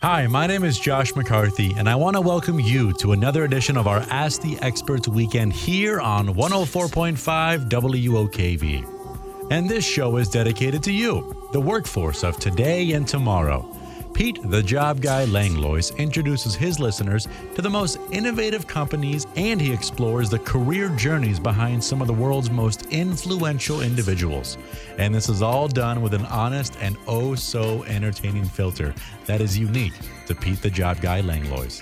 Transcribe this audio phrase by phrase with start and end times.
[0.00, 3.76] Hi, my name is Josh McCarthy, and I want to welcome you to another edition
[3.76, 9.50] of our Ask the Experts weekend here on 104.5 WOKV.
[9.50, 13.76] And this show is dedicated to you, the workforce of today and tomorrow.
[14.18, 19.72] Pete, the job guy Langlois, introduces his listeners to the most innovative companies and he
[19.72, 24.58] explores the career journeys behind some of the world's most influential individuals.
[24.98, 28.92] And this is all done with an honest and oh so entertaining filter
[29.26, 29.94] that is unique
[30.26, 31.80] to Pete, the job guy Langlois.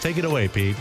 [0.00, 0.74] Take it away, Pete.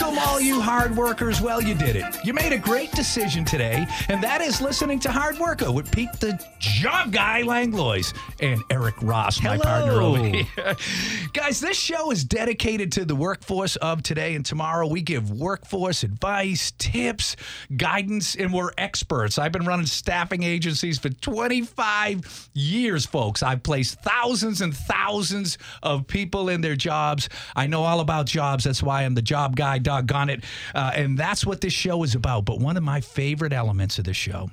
[0.00, 1.42] Welcome, all you hard workers.
[1.42, 2.06] Well, you did it.
[2.24, 6.08] You made a great decision today, and that is listening to Hard Worker with Pete,
[6.18, 9.62] the job guy Langlois, and Eric Ross, my Hello.
[9.62, 10.76] partner over here.
[11.34, 14.86] Guys, this show is dedicated to the workforce of today and tomorrow.
[14.86, 17.36] We give workforce advice, tips,
[17.76, 19.38] guidance, and we're experts.
[19.38, 23.42] I've been running staffing agencies for 25 years, folks.
[23.42, 27.28] I've placed thousands and thousands of people in their jobs.
[27.54, 28.64] I know all about jobs.
[28.64, 30.44] That's why I'm the job guy, doggone it.
[30.74, 32.44] Uh, and that's what this show is about.
[32.44, 34.50] But one of my favorite elements of the show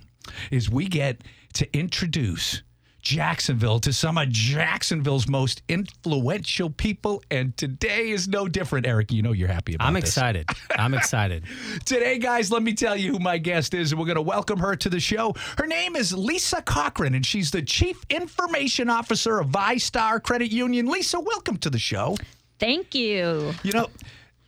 [0.51, 1.21] is we get
[1.53, 2.61] to introduce
[3.01, 7.23] Jacksonville to some of Jacksonville's most influential people.
[7.31, 8.85] And today is no different.
[8.85, 9.87] Eric, you know you're happy about it.
[9.87, 10.03] I'm this.
[10.03, 10.45] excited.
[10.71, 11.43] I'm excited.
[11.85, 14.59] Today, guys, let me tell you who my guest is, and we're going to welcome
[14.59, 15.33] her to the show.
[15.57, 20.87] Her name is Lisa Cochran, and she's the Chief Information Officer of VyStar Credit Union.
[20.87, 22.15] Lisa, welcome to the show.
[22.59, 23.53] Thank you.
[23.63, 23.87] You know,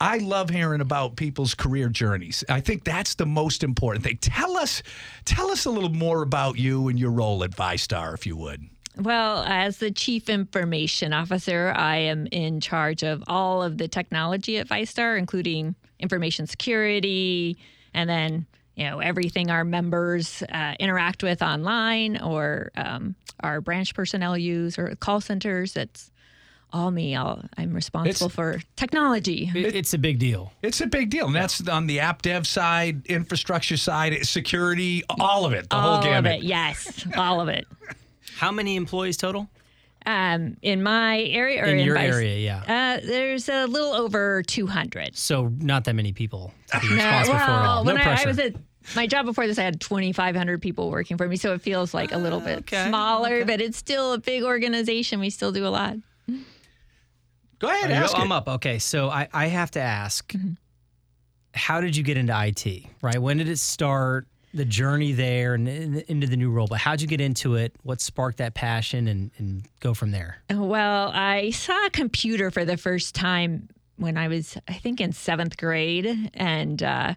[0.01, 2.43] I love hearing about people's career journeys.
[2.49, 4.17] I think that's the most important thing.
[4.19, 4.81] Tell us,
[5.25, 8.67] tell us a little more about you and your role at VyStar, if you would.
[8.97, 14.57] Well, as the Chief Information Officer, I am in charge of all of the technology
[14.57, 17.57] at VyStar, including information security
[17.93, 23.93] and then you know everything our members uh, interact with online or um, our branch
[23.93, 25.73] personnel use or call centers.
[25.73, 26.10] That's
[26.73, 27.15] all me.
[27.15, 29.51] I'll, I'm responsible It's- for technology.
[29.53, 30.53] It- it's a big deal.
[30.61, 31.27] It's a big deal.
[31.27, 35.95] And that's on the app dev side, infrastructure side, security, all of it, the all
[35.95, 36.37] whole gamut.
[36.37, 37.65] of it, yes, all of it.
[38.37, 39.49] How many employees total?
[40.03, 42.97] Um, in my area or In your Vice- area, yeah.
[42.97, 45.15] Uh, there's a little over 200.
[45.15, 47.83] So not that many people to be No, responsible for well, all.
[47.83, 48.23] No when I, pressure.
[48.25, 48.55] I was at
[48.95, 52.11] my job before this, I had 2,500 people working for me, so it feels like
[52.13, 55.19] a little bit okay, smaller, but it's still a big organization.
[55.19, 55.97] We still do a lot.
[57.61, 58.47] Go ahead, Are you- ask I'm up.
[58.49, 60.33] Okay, so I, I have to ask,
[61.53, 62.85] how did you get into IT?
[63.01, 63.21] Right?
[63.21, 64.27] When did it start?
[64.53, 67.73] The journey there and into the new role, but how'd you get into it?
[67.83, 70.39] What sparked that passion, and, and go from there?
[70.53, 75.13] Well, I saw a computer for the first time when I was, I think, in
[75.13, 77.13] seventh grade, and uh,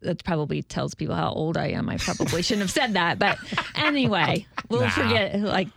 [0.00, 1.88] that probably tells people how old I am.
[1.88, 3.38] I probably shouldn't have said that, but
[3.76, 5.38] anyway, we'll forget.
[5.38, 5.72] Like, d-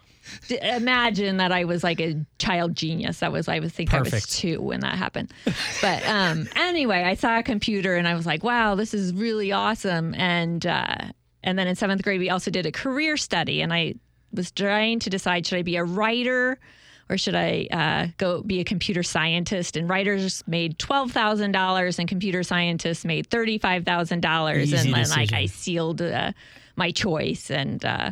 [0.50, 3.20] imagine that I was like a child genius.
[3.20, 5.34] That was, I would think I was two when that happened.
[5.82, 9.52] But um, anyway, I saw a computer and I was like, wow, this is really
[9.52, 10.14] awesome.
[10.16, 10.96] And uh,
[11.44, 13.96] and then in seventh grade, we also did a career study, and I
[14.32, 16.60] was trying to decide should I be a writer
[17.12, 19.76] or should I uh, go be a computer scientist?
[19.76, 24.72] And writers made twelve thousand dollars, and computer scientists made thirty five thousand dollars.
[24.72, 26.32] And then like I sealed uh,
[26.78, 28.12] my choice, and uh,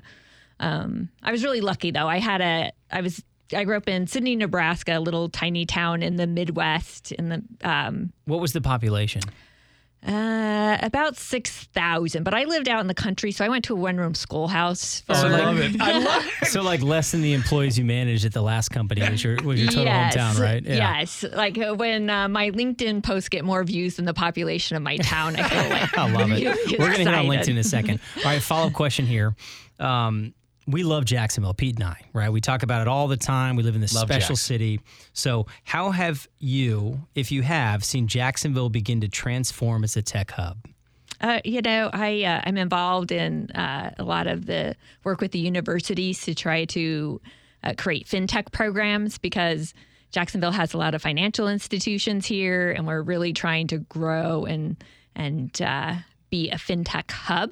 [0.59, 2.07] um, I was really lucky though.
[2.07, 6.03] I had a I was I grew up in Sidney, Nebraska, a little tiny town
[6.03, 9.21] in the Midwest, in the um, What was the population?
[10.07, 12.23] uh, about six thousand.
[12.23, 15.01] But I lived out in the country, so I went to a one room schoolhouse.
[15.01, 15.79] For, I love it.
[15.81, 16.47] I love it.
[16.47, 19.61] so like less than the employees you managed at the last company was your was
[19.61, 20.63] your total yes, hometown, right?
[20.63, 24.83] Yes, like uh, when uh, my LinkedIn posts get more views than the population of
[24.83, 26.43] my town, I feel like I love it.
[26.79, 27.25] We're going to hit on.
[27.25, 27.99] LinkedIn in a second.
[28.17, 29.35] All right, follow up question here.
[29.79, 30.33] Um,
[30.71, 32.31] we love Jacksonville, Pete and I, right?
[32.31, 33.55] We talk about it all the time.
[33.55, 34.41] We live in this Love special Jax.
[34.41, 34.79] city.
[35.13, 40.31] So, how have you, if you have, seen Jacksonville begin to transform as a tech
[40.31, 40.57] hub?
[41.21, 45.31] Uh, you know, I uh, I'm involved in uh, a lot of the work with
[45.31, 47.21] the universities to try to
[47.63, 49.73] uh, create fintech programs because
[50.11, 54.81] Jacksonville has a lot of financial institutions here, and we're really trying to grow and
[55.15, 55.95] and uh,
[56.29, 57.51] be a fintech hub.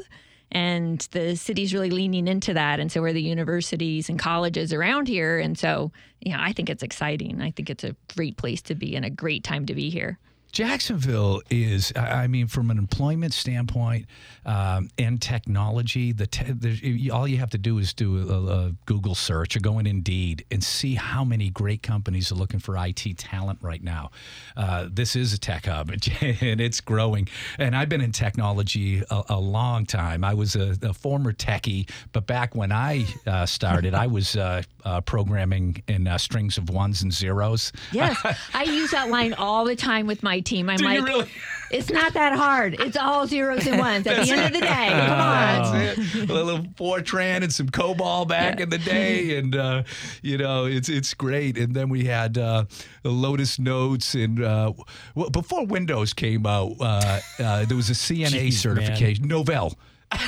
[0.51, 5.07] And the city's really leaning into that, and so are the universities and colleges around
[5.07, 5.39] here.
[5.39, 5.91] And so,
[6.31, 7.41] know, I think it's exciting.
[7.41, 10.19] I think it's a great place to be and a great time to be here.
[10.51, 14.07] Jacksonville is, I mean, from an employment standpoint
[14.45, 19.15] um, and technology, the, te- all you have to do is do a, a Google
[19.15, 23.17] search or go in Indeed and see how many great companies are looking for IT
[23.17, 24.11] talent right now.
[24.55, 25.89] Uh, this is a tech hub
[26.21, 27.27] and it's growing.
[27.57, 30.23] And I've been in technology a, a long time.
[30.23, 34.63] I was a, a former techie, but back when I uh, started, I was uh,
[34.85, 37.71] uh, programming in uh, strings of ones and zeros.
[37.91, 38.17] Yes,
[38.53, 40.69] I use that line all the time with my team.
[40.69, 41.29] I'm Do you like, really?
[41.71, 42.79] it's not that hard.
[42.79, 44.07] It's all zeros and ones.
[44.07, 45.73] At the end of the day, come on.
[45.73, 46.29] That's it.
[46.29, 49.83] A little Fortran and some COBOL back in the day, and uh,
[50.21, 51.57] you know it's it's great.
[51.57, 52.65] And then we had uh,
[53.03, 54.73] Lotus Notes, and uh,
[55.15, 59.75] well, before Windows came out, uh, uh, there was a CNA Jeez, certification, Novell.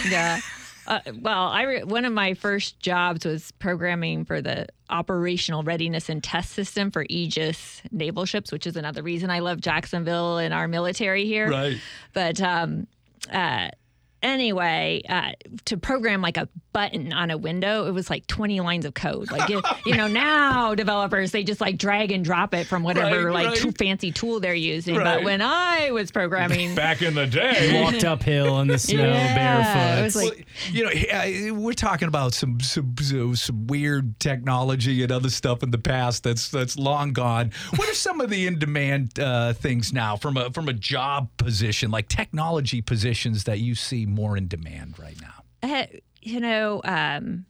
[0.10, 0.40] Yeah.
[0.90, 6.10] Uh, well, I re- one of my first jobs was programming for the operational readiness
[6.10, 10.52] and test system for Aegis naval ships, which is another reason I love Jacksonville and
[10.52, 11.50] our military here.
[11.50, 11.78] Right.
[12.14, 12.88] But um,
[13.32, 13.70] uh,
[14.22, 15.32] anyway, uh,
[15.66, 19.32] to program like a button on a window, it was like 20 lines of code.
[19.32, 23.26] Like, you, you know, now developers, they just like drag and drop it from whatever
[23.26, 23.58] Right, like right.
[23.58, 24.96] too fancy tool they're using.
[24.96, 25.18] Right.
[25.18, 27.82] But when I was programming, Back in the day.
[27.82, 30.04] Walked uphill in the snow Yeah, it barefoot.
[30.04, 35.12] was like- Well, you know, we're talking about some, some some some weird technology and
[35.12, 37.52] other stuff in the past that's that's long gone.
[37.76, 41.92] What are some of the in-demand uh, things now from a from a job position,
[41.92, 45.44] like technology positions that you see more in demand right now?
[45.62, 45.86] Uh,
[46.22, 47.46] you know, um,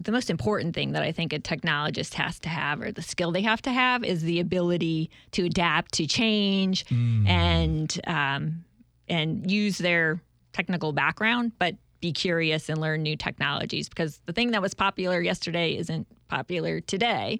[0.00, 3.30] the most important thing that I think a technologist has to have, or the skill
[3.30, 8.64] they have to have, is the ability to adapt to change and um,
[9.08, 10.20] and use their
[10.52, 13.88] technical background, but be curious and learn new technologies.
[13.88, 17.38] Because the thing that was popular yesterday isn't popular today.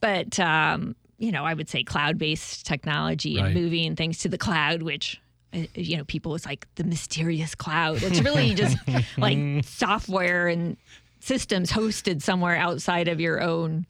[0.00, 3.46] But um, you know, I would say cloud-based technology Right.
[3.46, 5.20] and moving things to the cloud, which
[5.74, 8.02] you know, people it's like the mysterious cloud.
[8.02, 8.76] It's really just
[9.16, 10.76] like software and
[11.20, 13.86] systems hosted somewhere outside of your own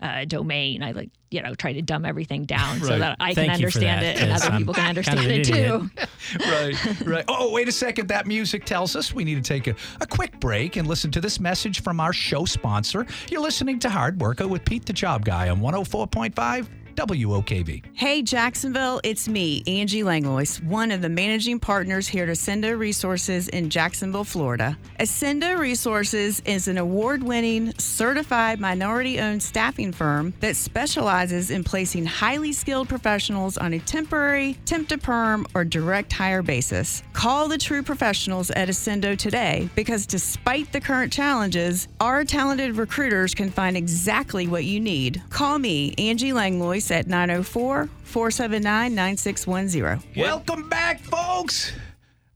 [0.00, 0.82] uh, domain.
[0.82, 4.04] I like, you know, try to dumb everything down so that I Thank can understand
[4.04, 5.90] that, it and other I'm people can kind of understand it too.
[6.40, 7.24] right, right.
[7.28, 8.08] Oh, wait a second.
[8.08, 11.20] That music tells us we need to take a, a quick break and listen to
[11.20, 13.06] this message from our show sponsor.
[13.30, 17.84] You're listening to Hard Worker with Pete the Job Guy on 104.5 WOKV.
[17.92, 23.48] Hey, Jacksonville, it's me, Angie Langlois, one of the managing partners here at Ascendo Resources
[23.48, 24.78] in Jacksonville, Florida.
[24.98, 32.06] Ascendo Resources is an award winning, certified minority owned staffing firm that specializes in placing
[32.06, 37.02] highly skilled professionals on a temporary, temp to perm, or direct hire basis.
[37.12, 43.34] Call the true professionals at Ascendo today because despite the current challenges, our talented recruiters
[43.34, 45.22] can find exactly what you need.
[45.28, 50.22] Call me, Angie Langlois, at 904 479 9610.
[50.22, 51.72] Welcome back, folks.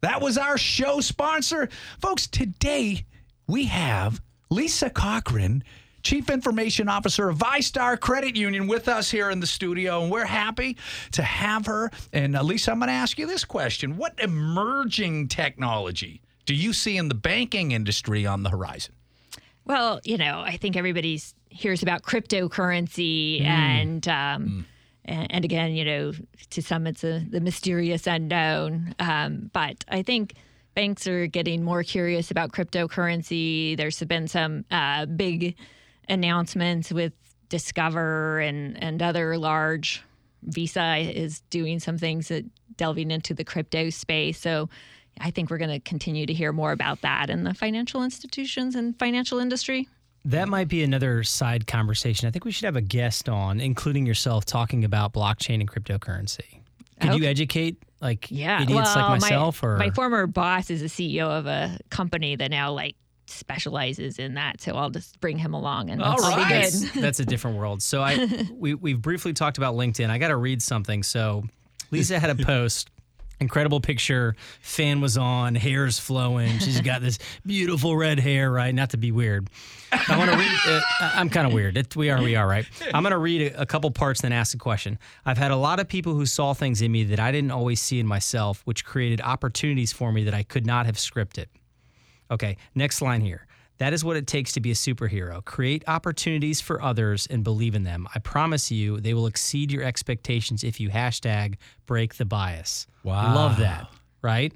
[0.00, 1.69] That was our show sponsor.
[2.00, 3.05] Folks, today
[3.47, 4.20] we have
[4.50, 5.62] Lisa Cochran,
[6.02, 10.25] Chief Information Officer of VyStar Credit Union, with us here in the studio, and we're
[10.25, 10.76] happy
[11.12, 11.91] to have her.
[12.12, 16.73] And uh, Lisa, I'm going to ask you this question What emerging technology do you
[16.73, 18.94] see in the banking industry on the horizon?
[19.67, 24.67] Well, you know, I think everybody's hears about cryptocurrency and um,
[25.05, 26.12] and, and again, you know,
[26.50, 28.94] to some it's a, the mysterious unknown.
[28.99, 30.35] Um, but I think
[30.75, 33.76] banks are getting more curious about cryptocurrency.
[33.76, 35.56] There's been some uh, big
[36.08, 37.12] announcements with
[37.49, 40.03] Discover and and other large.
[40.43, 42.44] Visa is doing some things that
[42.76, 44.38] delving into the crypto space.
[44.38, 44.70] So
[45.20, 48.75] I think we're going to continue to hear more about that in the financial institutions
[48.75, 49.88] and financial industry.
[50.26, 52.28] That might be another side conversation.
[52.28, 56.60] I think we should have a guest on, including yourself, talking about blockchain and cryptocurrency.
[57.00, 59.62] Could you educate like Yeah, idiots well, like myself?
[59.62, 62.96] my, or my former boss is a CEO of a company that now like
[63.27, 64.60] specializes in that.
[64.60, 66.62] So I'll just bring him along and All I'll right.
[66.70, 67.82] that's, that's a different world.
[67.82, 70.10] So I we we've briefly talked about LinkedIn.
[70.10, 71.03] I got to read something.
[71.03, 71.44] So
[71.91, 72.91] Lisa had a post.
[73.41, 74.37] Incredible picture.
[74.61, 76.59] Fan was on, hair's flowing.
[76.59, 78.75] She's got this beautiful red hair, right?
[78.75, 79.49] Not to be weird.
[79.93, 80.53] I want to read.
[80.67, 81.77] Uh, I'm kind of weird.
[81.77, 82.67] It, we are, we are, right?
[82.93, 84.99] I'm going to read a, a couple parts, then ask a question.
[85.25, 87.81] I've had a lot of people who saw things in me that I didn't always
[87.81, 91.47] see in myself, which created opportunities for me that I could not have scripted.
[92.31, 93.47] Okay, next line here.
[93.81, 95.43] That is what it takes to be a superhero.
[95.43, 98.06] Create opportunities for others and believe in them.
[98.15, 101.55] I promise you, they will exceed your expectations if you hashtag
[101.87, 102.87] break the bias.
[103.05, 103.34] Wow.
[103.34, 103.89] Love that,
[104.20, 104.53] right?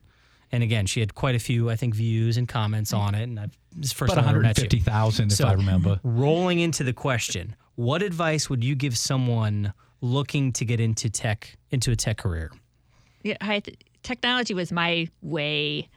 [0.53, 3.23] And again, she had quite a few, I think, views and comments on it.
[3.23, 4.65] And I've, this first About time I ever met you.
[4.65, 5.99] 150,000, if So- I remember.
[6.05, 11.57] Rolling into the question, what advice would you give someone looking to get into tech
[11.71, 12.53] into a tech career?
[13.23, 13.63] Yeah, I,
[14.03, 15.89] technology was my way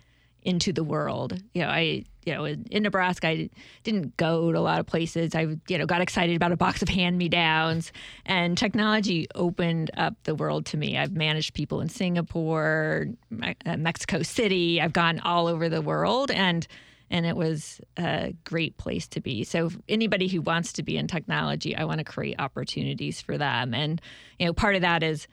[0.44, 1.44] into the world.
[1.54, 3.50] You know, I you know in, in Nebraska I
[3.84, 5.34] didn't go to a lot of places.
[5.34, 7.94] I you know got excited about a box of hand me downs,
[8.26, 10.98] and technology opened up the world to me.
[10.98, 13.08] I've managed people in Singapore,
[13.42, 14.82] uh, Mexico City.
[14.82, 16.68] I've gone all over the world, and
[17.10, 19.46] and it was a great place to be.
[19.46, 23.74] So anybody who wants to be in technology, I want to create opportunities for them,
[23.74, 24.02] and
[24.38, 25.30] you know part of that is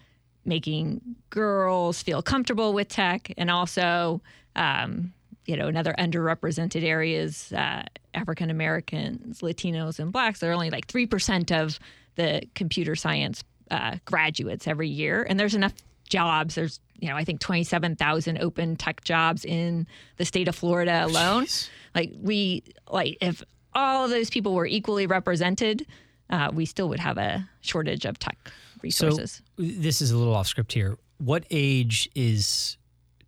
[0.46, 4.20] making girls feel comfortable with tech and also
[4.56, 5.12] um,
[5.46, 7.82] you know another underrepresented areas uh,
[8.14, 11.78] african americans latinos and blacks they're only like 3% of
[12.16, 15.26] the computer science uh, graduates every year.
[15.28, 15.74] And there's enough
[16.08, 16.54] jobs.
[16.54, 19.86] There's you know i think 27000 open tech jobs in
[20.16, 21.46] the state of florida alone.
[21.94, 23.42] Like we like if
[23.74, 25.86] all of those people were equally represented
[26.30, 28.38] uh, we still would have a shortage of tech
[28.82, 29.42] resources.
[29.58, 30.96] So this is a little off script here.
[31.18, 32.76] What age is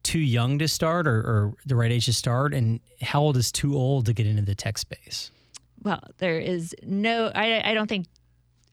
[0.07, 3.53] too young to start, or, or the right age to start, and how old is
[3.53, 5.31] too old to get into the tech space?
[5.87, 8.07] well, there is no, I, I don't think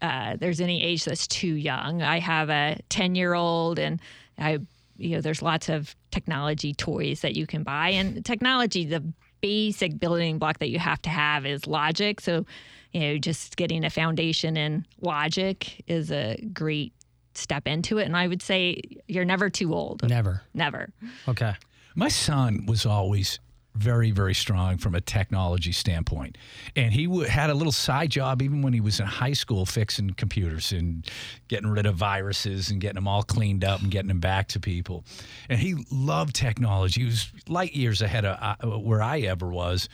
[0.01, 2.01] uh, there's any age that's too young.
[2.01, 4.01] I have a 10 year old, and
[4.39, 4.57] I,
[4.97, 7.89] you know, there's lots of technology toys that you can buy.
[7.89, 9.03] And technology, the
[9.41, 12.19] basic building block that you have to have is logic.
[12.19, 12.47] So,
[12.93, 16.93] you know, just getting a foundation in logic is a great
[17.37, 18.05] step into it.
[18.05, 20.07] And I would say you're never too old.
[20.07, 20.41] Never.
[20.53, 20.89] Never.
[21.27, 21.53] Okay.
[21.95, 23.39] My son was always
[23.75, 26.37] very, very strong from a technology standpoint.
[26.75, 29.65] And he w- had a little side job even when he was in high school
[29.65, 31.09] fixing computers and
[31.47, 34.59] getting rid of viruses and getting them all cleaned up and getting them back to
[34.59, 35.03] people.
[35.49, 37.01] And he loved technology.
[37.01, 39.89] He was light years ahead of uh, where I ever was.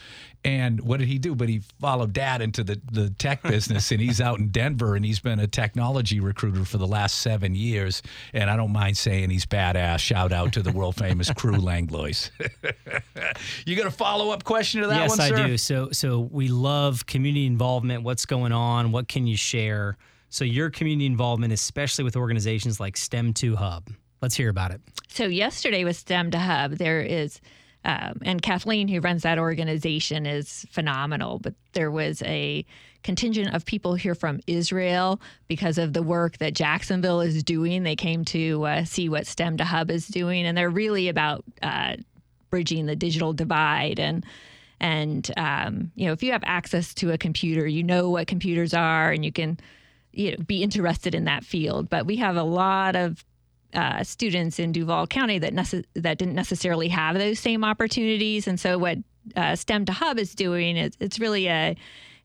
[0.45, 1.35] And what did he do?
[1.35, 5.03] But he followed dad into the, the tech business and he's out in Denver and
[5.05, 8.01] he's been a technology recruiter for the last seven years.
[8.33, 9.99] And I don't mind saying he's badass.
[9.99, 12.31] Shout out to the world famous Crew Langlois.
[13.65, 15.57] you got a follow up question to that yes, one, Yes, I do.
[15.57, 18.03] So, so we love community involvement.
[18.03, 18.91] What's going on?
[18.91, 19.97] What can you share?
[20.31, 23.87] So, your community involvement, especially with organizations like STEM2Hub.
[24.21, 24.81] Let's hear about it.
[25.07, 26.77] So yesterday with STEM2Hub.
[26.77, 27.39] There is,
[27.85, 31.39] um, and Kathleen, who runs that organization, is phenomenal.
[31.39, 32.65] But there was a
[33.03, 37.83] contingent of people here from Israel because of the work that Jacksonville is doing.
[37.83, 41.95] They came to uh, see what STEM2Hub is doing, and they're really about uh,
[42.49, 44.25] bridging the digital divide and.
[44.81, 48.73] And um, you know, if you have access to a computer, you know what computers
[48.73, 49.59] are, and you can,
[50.13, 51.89] you know, be interested in that field.
[51.89, 53.25] But we have a lot of
[53.73, 58.47] uh, students in Duval County that nece- that didn't necessarily have those same opportunities.
[58.47, 58.97] And so what
[59.35, 61.75] uh, STEM2Hub is doing is it's really a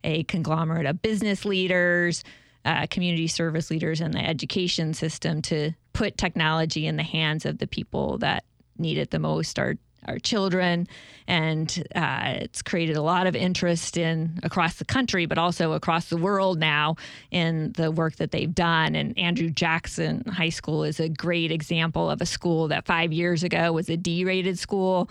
[0.05, 2.25] a conglomerate of business leaders,
[2.65, 7.59] uh, community service leaders, and the education system to put technology in the hands of
[7.59, 8.45] the people that
[8.79, 9.59] need it the most.
[9.59, 10.87] Our our children,
[11.27, 16.09] and uh, it's created a lot of interest in across the country, but also across
[16.09, 16.97] the world now
[17.31, 18.95] in the work that they've done.
[18.95, 23.43] And Andrew Jackson High School is a great example of a school that five years
[23.43, 25.09] ago was a D-rated school.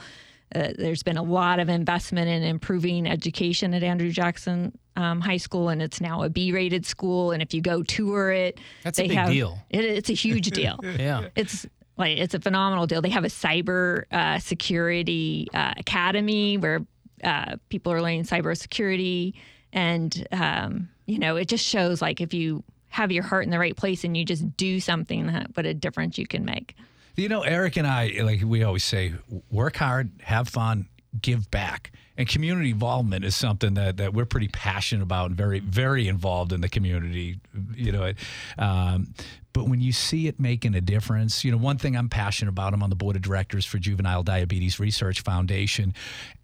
[0.56, 5.38] Uh, there's been a lot of investment in improving education at Andrew Jackson um, High
[5.38, 7.32] School, and it's now a B-rated school.
[7.32, 9.58] And if you go tour it, That's a big have- deal.
[9.72, 11.30] It, it's a huge deal Yeah.
[11.36, 11.66] it's
[12.04, 13.02] like it's a phenomenal deal.
[13.02, 16.86] They have a cyber uh, security uh, academy where
[17.24, 19.36] uh, people are learning cyber security,
[19.72, 23.58] and um, you know it just shows like if you have your heart in the
[23.58, 26.76] right place and you just do something, that what a difference you can make.
[27.16, 29.14] You know, Eric and I, like we always say,
[29.50, 30.88] work hard, have fun,
[31.20, 31.92] give back.
[32.18, 36.54] And community involvement is something that, that we're pretty passionate about and very, very involved
[36.54, 37.40] in the community.
[37.76, 38.14] You know,
[38.60, 39.14] um,
[39.54, 42.74] but when you see it making a difference, you know, one thing I'm passionate about,
[42.74, 45.94] I'm on the board of directors for Juvenile Diabetes Research Foundation.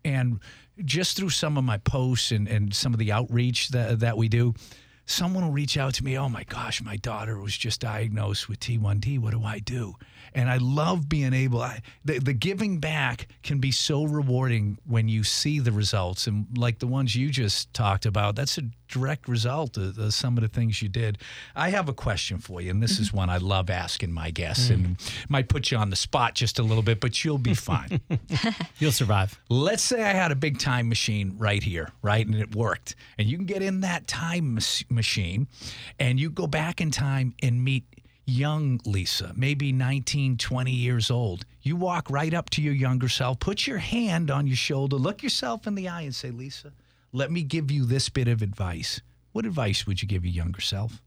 [0.06, 0.40] And
[0.86, 4.30] just through some of my posts and, and some of the outreach that, that we
[4.30, 4.54] do,
[5.06, 8.60] someone will reach out to me, oh my gosh, my daughter was just diagnosed with
[8.60, 9.20] T1D.
[9.20, 9.96] What do I do?
[10.34, 15.08] And I love being able, I, the, the giving back can be so rewarding when
[15.08, 16.28] you see the results.
[16.28, 20.38] And like the ones you just talked about, that's a direct result of, of some
[20.38, 21.20] of the things you did.
[21.56, 23.18] I have a question for you, and this is mm-hmm.
[23.18, 24.74] one I love asking my guests, mm.
[24.74, 28.02] and might put you on the spot just a little bit, but you'll be fine.
[28.80, 29.40] You'll survive.
[29.50, 32.26] Let's say I had a big time machine right here, right?
[32.26, 32.96] And it worked.
[33.18, 34.58] And you can get in that time
[34.90, 35.48] machine
[36.00, 37.84] and you go back in time and meet
[38.30, 41.46] young Lisa, maybe 19, 20 years old.
[41.62, 45.22] You walk right up to your younger self, put your hand on your shoulder, look
[45.24, 46.72] yourself in the eye, and say, Lisa,
[47.12, 49.02] let me give you this bit of advice.
[49.32, 51.02] What advice would you give your younger self?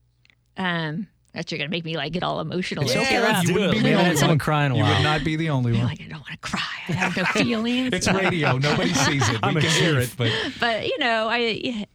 [0.57, 2.85] Um, That you're gonna make me like get all emotional.
[2.85, 3.11] It's and okay.
[3.17, 3.45] tear up.
[3.45, 4.39] You wouldn't be the only one.
[4.39, 5.85] cry in a You would not be the only one.
[5.87, 6.61] like I don't want to cry.
[6.89, 7.91] I have no feelings.
[7.95, 8.59] It's radio.
[8.59, 9.39] Nobody sees it.
[9.43, 11.87] I'm we can hear it, but but you know, I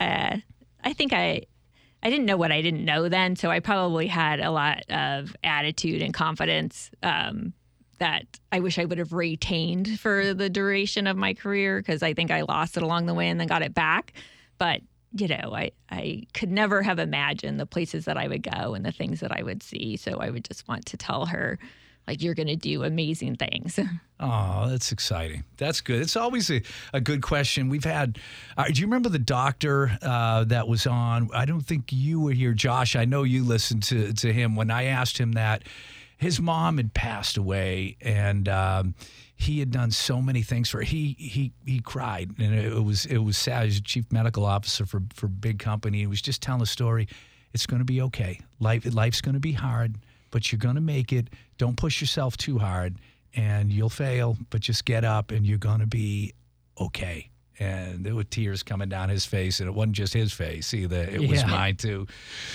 [0.00, 0.36] uh,
[0.82, 1.42] I think I
[2.06, 5.34] I didn't know what I didn't know then, so I probably had a lot of
[5.42, 7.52] attitude and confidence um,
[7.98, 12.14] that I wish I would have retained for the duration of my career because I
[12.14, 14.12] think I lost it along the way and then got it back.
[14.56, 14.82] But
[15.18, 18.86] you know, I I could never have imagined the places that I would go and
[18.86, 19.96] the things that I would see.
[19.96, 21.58] So I would just want to tell her.
[22.06, 23.78] Like you're going to do amazing things.
[24.18, 25.44] Oh, that's exciting.
[25.58, 26.00] That's good.
[26.00, 26.62] It's always a,
[26.94, 27.68] a good question.
[27.68, 28.18] We've had,
[28.56, 31.28] uh, do you remember the doctor uh, that was on?
[31.34, 32.96] I don't think you were here, Josh.
[32.96, 35.64] I know you listened to, to him when I asked him that.
[36.16, 38.94] His mom had passed away, and um,
[39.36, 40.82] he had done so many things for her.
[40.82, 43.66] He he he cried, and it, was it was sad.
[43.66, 45.98] He's chief medical officer for for big company.
[45.98, 47.06] He was just telling a story.
[47.52, 48.40] It's going to be okay.
[48.60, 49.96] Life life's going to be hard,
[50.30, 51.28] but you're going to make it.
[51.58, 52.96] Don't push yourself too hard
[53.34, 56.32] and you'll fail, but just get up and you're going to be
[56.80, 57.30] okay.
[57.58, 61.04] And there were tears coming down his face, and it wasn't just his face either;
[61.04, 62.06] it was mine too.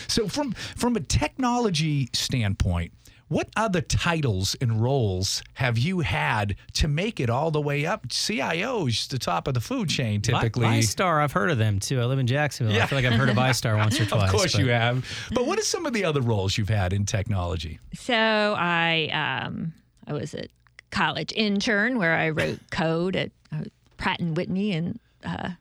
[0.08, 2.94] So, from from a technology standpoint,
[3.32, 8.10] what other titles and roles have you had to make it all the way up?
[8.10, 10.64] CIO's the top of the food chain, typically.
[10.66, 12.02] My, VyStar, I've heard of them too.
[12.02, 12.76] I live in Jacksonville.
[12.76, 12.84] Yeah.
[12.84, 14.24] I feel like I've heard of VyStar once or twice.
[14.24, 15.06] of course, but- you have.
[15.34, 17.80] But what are some of the other roles you've had in technology?
[17.94, 19.08] So I
[19.46, 19.74] um,
[20.08, 20.46] I was a
[20.90, 23.64] college intern where I wrote code at uh,
[23.96, 25.52] Pratt and Whitney, and uh,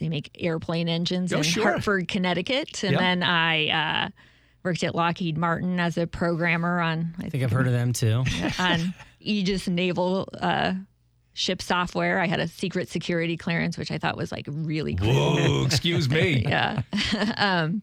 [0.00, 1.62] they make airplane engines Oh, in sure.
[1.62, 2.82] Hartford, Connecticut.
[2.82, 3.00] And Yep.
[3.00, 4.08] then I uh,
[4.64, 7.92] worked at Lockheed Martin as a programmer on I I think I've heard of them
[7.92, 8.24] too.
[8.58, 10.28] on Aegis Naval.
[10.38, 10.74] Uh,
[11.34, 12.18] Ship software.
[12.18, 15.34] I had a secret security clearance, which I thought was like really cool.
[15.34, 16.44] Whoa, excuse me.
[16.46, 16.82] Yeah.
[17.38, 17.80] um,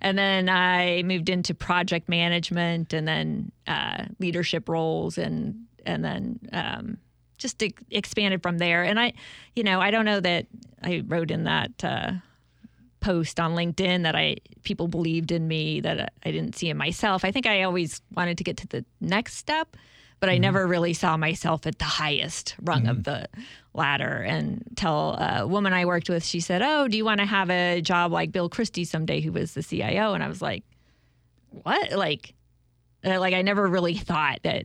[0.00, 6.38] and then I moved into project management and then uh, leadership roles and and then
[6.52, 6.98] um,
[7.38, 8.84] just ex- expanded from there.
[8.84, 9.14] And I,
[9.56, 10.46] you know, I don't know that
[10.80, 12.12] I wrote in that uh,
[13.02, 17.24] post on LinkedIn that I people believed in me that I didn't see in myself.
[17.24, 19.76] I think I always wanted to get to the next step,
[20.20, 20.42] but I mm-hmm.
[20.42, 23.02] never really saw myself at the highest rung of mm-hmm.
[23.02, 23.28] the
[23.74, 24.22] ladder.
[24.22, 27.82] Until a woman I worked with, she said, "Oh, do you want to have a
[27.82, 30.64] job like Bill Christie someday, who was the CIO?" And I was like,
[31.50, 32.34] "What?" Like,
[33.04, 34.64] uh, like I never really thought that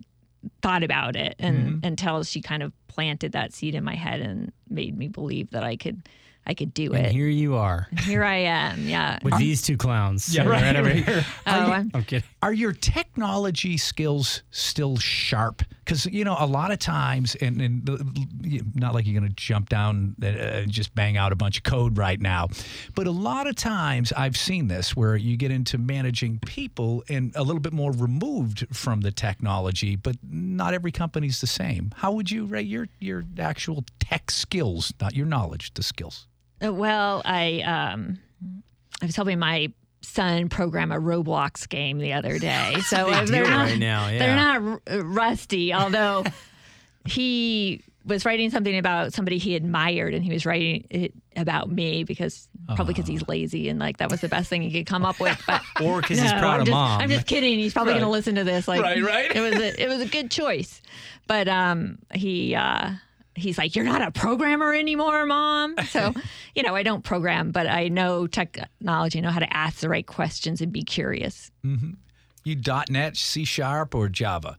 [0.61, 1.79] thought about it and mm-hmm.
[1.85, 5.63] until she kind of planted that seed in my head and made me believe that
[5.63, 6.07] I could
[6.49, 7.11] I could do And it.
[7.11, 8.87] here you are Here I am.
[8.87, 9.19] Yeah.
[9.23, 10.33] with these two clowns.
[10.33, 11.25] Yeah, sitting right, over here.
[11.45, 12.27] Oh, I'm- I'm kidding.
[12.41, 15.61] Are your technology skills still sharp?
[15.83, 19.35] Because you know, a lot of times, and, and the- not like you're going to
[19.35, 22.47] jump down uh, and just bang out a bunch of code right now,
[22.95, 27.31] but a lot of times I've seen this where you get into managing people and
[27.35, 31.91] a little bit more removed from the technology, but not every company's the same.
[31.97, 36.27] How would you rate your your actual tech skills, not your knowledge, the skills?
[36.63, 38.19] Uh, Well, I um,
[39.01, 43.25] I was helping my son program a Roblox game the other day, so Big uh,
[43.25, 45.73] they're not right now, they're not r- uh, rusty.
[45.73, 46.23] Although
[47.05, 52.03] he was writing something about somebody he admired, and he was writing it about me
[52.03, 55.05] because probably because he's lazy and like that was the best thing he could come
[55.05, 55.41] up with.
[55.45, 57.01] But Or because he's proud I'm of just, mom.
[57.01, 57.59] I'm just kidding.
[57.59, 57.99] He's probably Right.
[57.99, 58.67] going to listen to this.
[58.67, 59.33] Like, Right, right.
[59.35, 60.81] It was a, it was a good choice,
[61.27, 62.91] but um, he uh,
[63.37, 66.13] he's like, "You're not a programmer anymore, mom." So,
[66.55, 69.89] you know, I don't program, but I know technology, I know how to ask the
[69.89, 71.51] right questions and be curious.
[72.43, 72.55] You
[72.89, 74.57] .NET, C Sharp, or Java?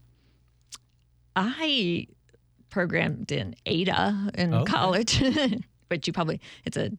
[1.37, 2.07] I
[2.71, 4.71] programmed in Ada in Okay.
[4.73, 5.23] college,
[5.88, 6.91] but you probably it's a,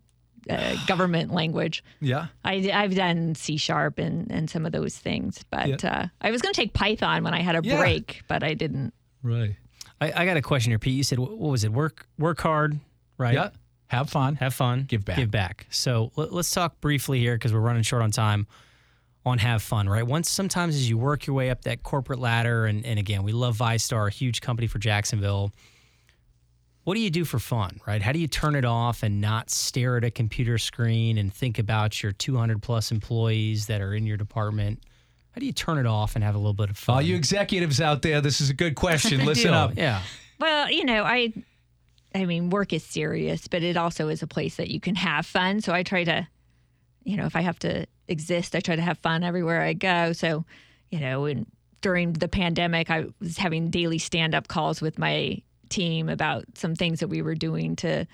[0.87, 1.83] government language.
[2.01, 2.27] Yeah.
[2.43, 6.41] I, I've done C sharp and, and some of those things, but uh, I was
[6.41, 7.77] going to take Python when I had a Yeah.
[7.77, 8.93] break, but I didn't.
[9.21, 9.55] Right.
[10.01, 10.95] I, I got a question here, Pete.
[10.95, 11.71] You said what was it?
[11.71, 12.79] Work work hard,
[13.17, 13.33] right?
[13.33, 13.49] Yeah.
[13.87, 14.35] Have fun.
[14.35, 14.85] Have fun.
[14.87, 15.17] Give back.
[15.17, 15.65] Give back.
[15.71, 18.45] So let, us talk briefly here because we're running short on time.
[19.25, 20.05] On have fun, right?
[20.05, 23.31] Once sometimes as you work your way up that corporate ladder, and, and again, we
[23.33, 25.51] love VyStar, a huge company for Jacksonville.
[26.83, 28.01] What do you do for fun, right?
[28.01, 31.59] How do you turn it off and not stare at a computer screen and think
[31.59, 34.83] about your 200 plus employees that are in your department?
[35.31, 36.95] How do you turn it off and have a little bit of fun?
[36.95, 39.25] All you executives out there, this is a good question.
[39.25, 39.53] Listen Deal.
[39.53, 39.71] up.
[39.75, 40.01] Yeah.
[40.39, 41.33] Well, you know, I,
[42.15, 45.25] I mean, work is serious, but it also is a place that you can have
[45.25, 45.61] fun.
[45.61, 46.27] So I try to,
[47.03, 50.13] you know, if I have to exist, I try to have fun everywhere I go.
[50.13, 50.45] So,
[50.89, 51.45] you know, and
[51.81, 56.99] during the pandemic, I was having daily stand-up calls with my team about some things
[56.99, 58.07] that we were doing to,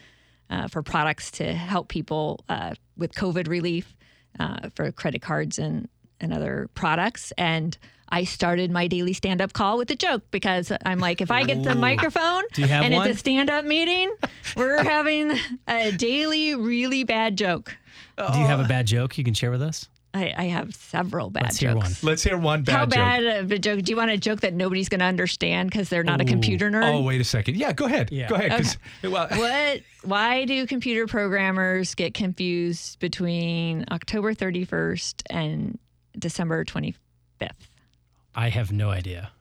[0.49, 3.95] uh, for products to help people uh, with COVID relief
[4.39, 5.88] uh, for credit cards and
[6.19, 7.32] and other products.
[7.38, 7.78] And
[8.10, 11.43] I started my daily stand up call with a joke because I'm like, if I
[11.43, 13.08] get the microphone Do you have and one?
[13.10, 14.13] it's a stand up meeting,
[14.56, 15.32] we're having
[15.67, 17.75] a daily, really bad joke.
[18.17, 19.89] Do you have a bad joke you can share with us?
[20.13, 21.62] I, I have several bad Let's jokes.
[21.73, 21.91] hear one.
[22.04, 22.78] Let's hear one bad joke.
[22.78, 22.93] How joke.
[22.93, 23.82] bad of a joke?
[23.82, 26.71] Do you want a joke that nobody's going to understand because they're not a computer
[26.71, 26.89] nerd?
[26.93, 27.58] Oh, wait a second.
[27.58, 28.13] Yeah, go ahead.
[28.13, 28.30] Yeah.
[28.30, 28.51] Go ahead.
[28.51, 35.78] 'cause- well, what why do computer programmers get confused between October 31st and
[36.19, 36.95] December 25th?
[38.34, 39.32] I have no idea.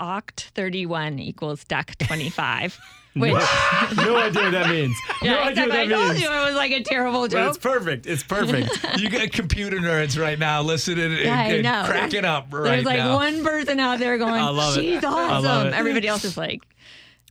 [0.00, 2.78] Oct 31 equals Dec 25.
[3.16, 3.32] Which,
[3.96, 4.96] no idea what that means.
[5.20, 5.80] yeah, exactly.
[5.80, 7.48] I told you it was like a terrible joke.
[7.48, 8.06] It's perfect.
[8.06, 8.70] It's perfect.
[9.00, 11.82] you got computer nerds right now listening and, Yeah, and know.
[11.86, 13.16] cracking up right There's like now.
[13.16, 14.82] one person out there going, I love it.
[14.82, 16.62] "She's awesome." Everybody else is like,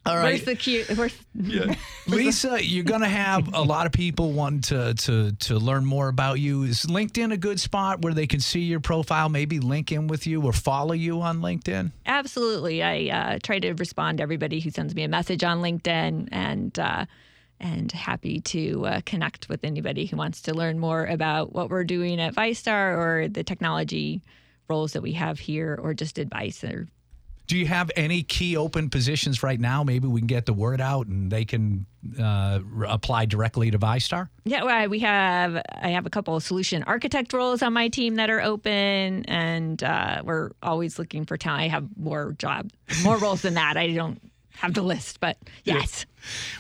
[0.06, 1.76] All "Where's the cute?" Where's Yeah.
[2.08, 6.08] Lisa, you're going to have a lot of people wanting to, to, to learn more
[6.08, 6.64] about you.
[6.64, 10.26] Is LinkedIn a good spot where they can see your profile, maybe link in with
[10.26, 11.92] you or follow you on LinkedIn?
[12.06, 12.82] Absolutely.
[12.82, 16.78] I uh, try to respond to everybody who sends me a message on LinkedIn and
[16.80, 17.06] uh,
[17.60, 21.84] and happy to uh, connect with anybody who wants to learn more about what we're
[21.84, 24.22] doing at VyStar or the technology
[24.70, 26.88] roles that we have here or just advice or
[27.50, 29.84] Do you have any key open positions right now?
[29.84, 31.88] Maybe we can get the word out and they can
[32.22, 34.30] uh, apply directly to VyStar?
[34.46, 38.16] yeah well, we have i have a couple of solution architect roles on my team
[38.16, 42.70] that are open and uh, we're always looking for talent i have more job
[43.04, 46.06] more roles than that i don't have the list but yes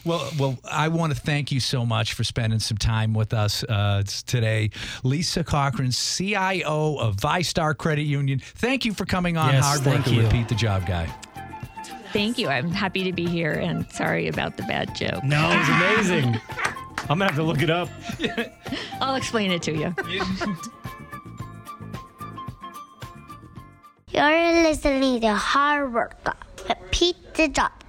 [0.05, 3.63] Well, well, I want to thank you so much for spending some time with us
[3.63, 4.71] uh, today.
[5.03, 8.39] Lisa Cochran, CIO of VyStar Credit Union.
[8.39, 10.21] Thank you for coming on Yes, Hard thank Work to.
[10.23, 11.07] Repeat the Job Guy.
[12.11, 15.69] thank you i'm happy to be here and sorry about the bad joke No, it's
[15.69, 16.41] amazing.
[17.09, 17.89] I'm gonna have to look it up.
[19.01, 19.95] I'll explain it to you.
[24.11, 26.33] You're listening to Hard Work Guy,
[26.67, 27.71] Repeat the Job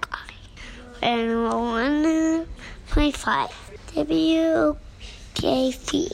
[1.01, 3.51] and 1.5
[5.35, 6.11] WKV.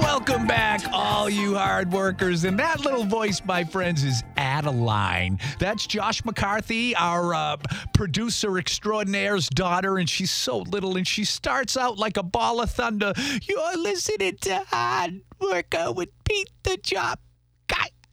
[0.00, 2.44] Welcome back, all you hard workers.
[2.44, 5.38] And that little voice, my friends, is Adeline.
[5.58, 7.56] That's Josh McCarthy, our uh,
[7.94, 9.98] producer extraordinaire's daughter.
[9.98, 13.12] And she's so little and she starts out like a ball of thunder.
[13.42, 17.14] You're listening to Hard Worker with Pete the Guy.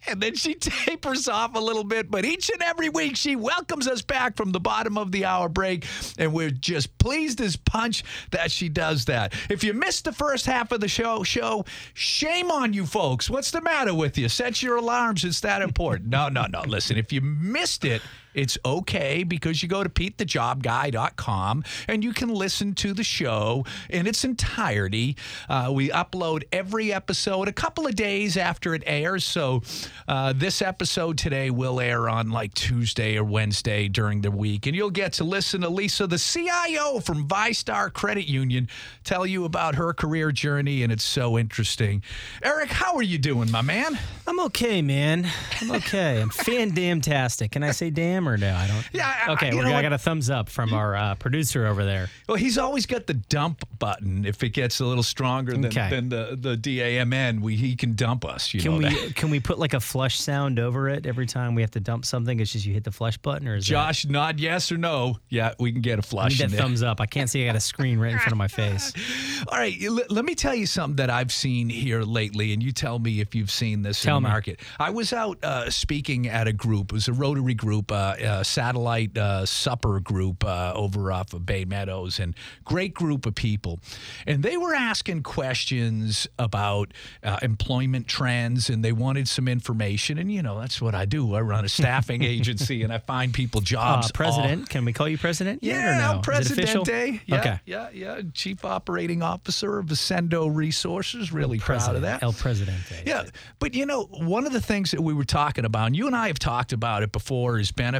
[0.08, 3.88] And then she tapers off a little bit, but each and every week she welcomes
[3.88, 5.86] us back from the bottom of the hour break,
[6.18, 9.34] and we're just pleased as punch that she does that.
[9.50, 13.30] If you missed the first half of the show, show, shame on you folks.
[13.30, 14.30] What's the matter with you?
[14.30, 15.24] Set your alarms.
[15.24, 16.10] It's that important.
[16.10, 16.62] No, no, no.
[16.62, 18.02] Listen, if you missed it,
[18.40, 24.08] it's okay because you go to PeteTheJobGuy.com and you can listen to the show in
[24.08, 25.18] its entirety.
[25.50, 29.26] Uh, we upload every episode a couple of days after it airs.
[29.26, 29.62] So
[30.08, 34.66] uh, this episode today will air on like Tuesday or Wednesday during the week.
[34.68, 38.70] And you'll get to listen to Lisa, the CIO from VyStar Credit Union,
[39.04, 40.82] tell you about her career journey.
[40.84, 42.04] And it's so interesting.
[42.42, 44.00] Eric, how are you doing, my man?
[44.26, 45.28] I'm okay, man.
[45.60, 46.22] I'm okay.
[46.22, 47.52] I'm fan damn tastic.
[47.52, 48.54] Can I say damn or no?
[48.56, 48.90] I don't.
[48.94, 52.10] Yeah, I- Okay, know I got a thumbs up from our uh, producer over there.
[52.28, 54.26] Well, he's always got the dump button.
[54.26, 55.90] If it gets a little stronger than, Okay.
[55.90, 58.54] than the the DAMN, we he can dump us.
[58.54, 59.16] You Can know we that.
[59.16, 62.06] can we put like a flush sound over it every time we have to dump
[62.06, 62.40] something?
[62.40, 65.18] It's just you hit the flush button, or is that- Josh, nod yes or no.
[65.30, 67.00] Yeah, we can get a flush need in that thumbs up.
[67.02, 67.44] I can't see.
[67.44, 68.94] I got a screen right in front of my face.
[69.48, 69.76] All right,
[70.10, 73.36] let me tell you something that I've seen here lately, and you tell me if
[73.36, 74.34] you've seen this Tell in the me.
[74.34, 74.60] market.
[74.80, 76.92] I was out uh, speaking at a group.
[76.92, 81.42] It was a Rotary group, uh, uh, satellite uh, supper group uh, over off of
[81.42, 83.80] Baymeadows, and great group of people.
[84.28, 86.94] And they were asking questions about
[87.24, 90.18] uh, employment trends, and they wanted some information.
[90.18, 91.34] And you know, that's what I do.
[91.36, 94.08] I run a staffing agency, and I find people Uh, jobs.
[94.08, 95.64] all- president, can we call you president?
[95.64, 96.22] yet yeah, or no?
[96.34, 96.84] I'm Is it official?
[96.86, 97.22] Presidente.
[97.26, 97.60] Yeah, Okay.
[97.66, 98.22] yeah, yeah.
[98.34, 101.32] Chief Operating Officer of Ascendo Resources.
[101.32, 102.22] Really proud of that.
[102.24, 103.04] El Presidente.
[103.06, 103.24] yeah,
[103.60, 106.16] but you know, one of the things that we were talking about, and you and
[106.16, 107.99] I have talked about it before, is benefits,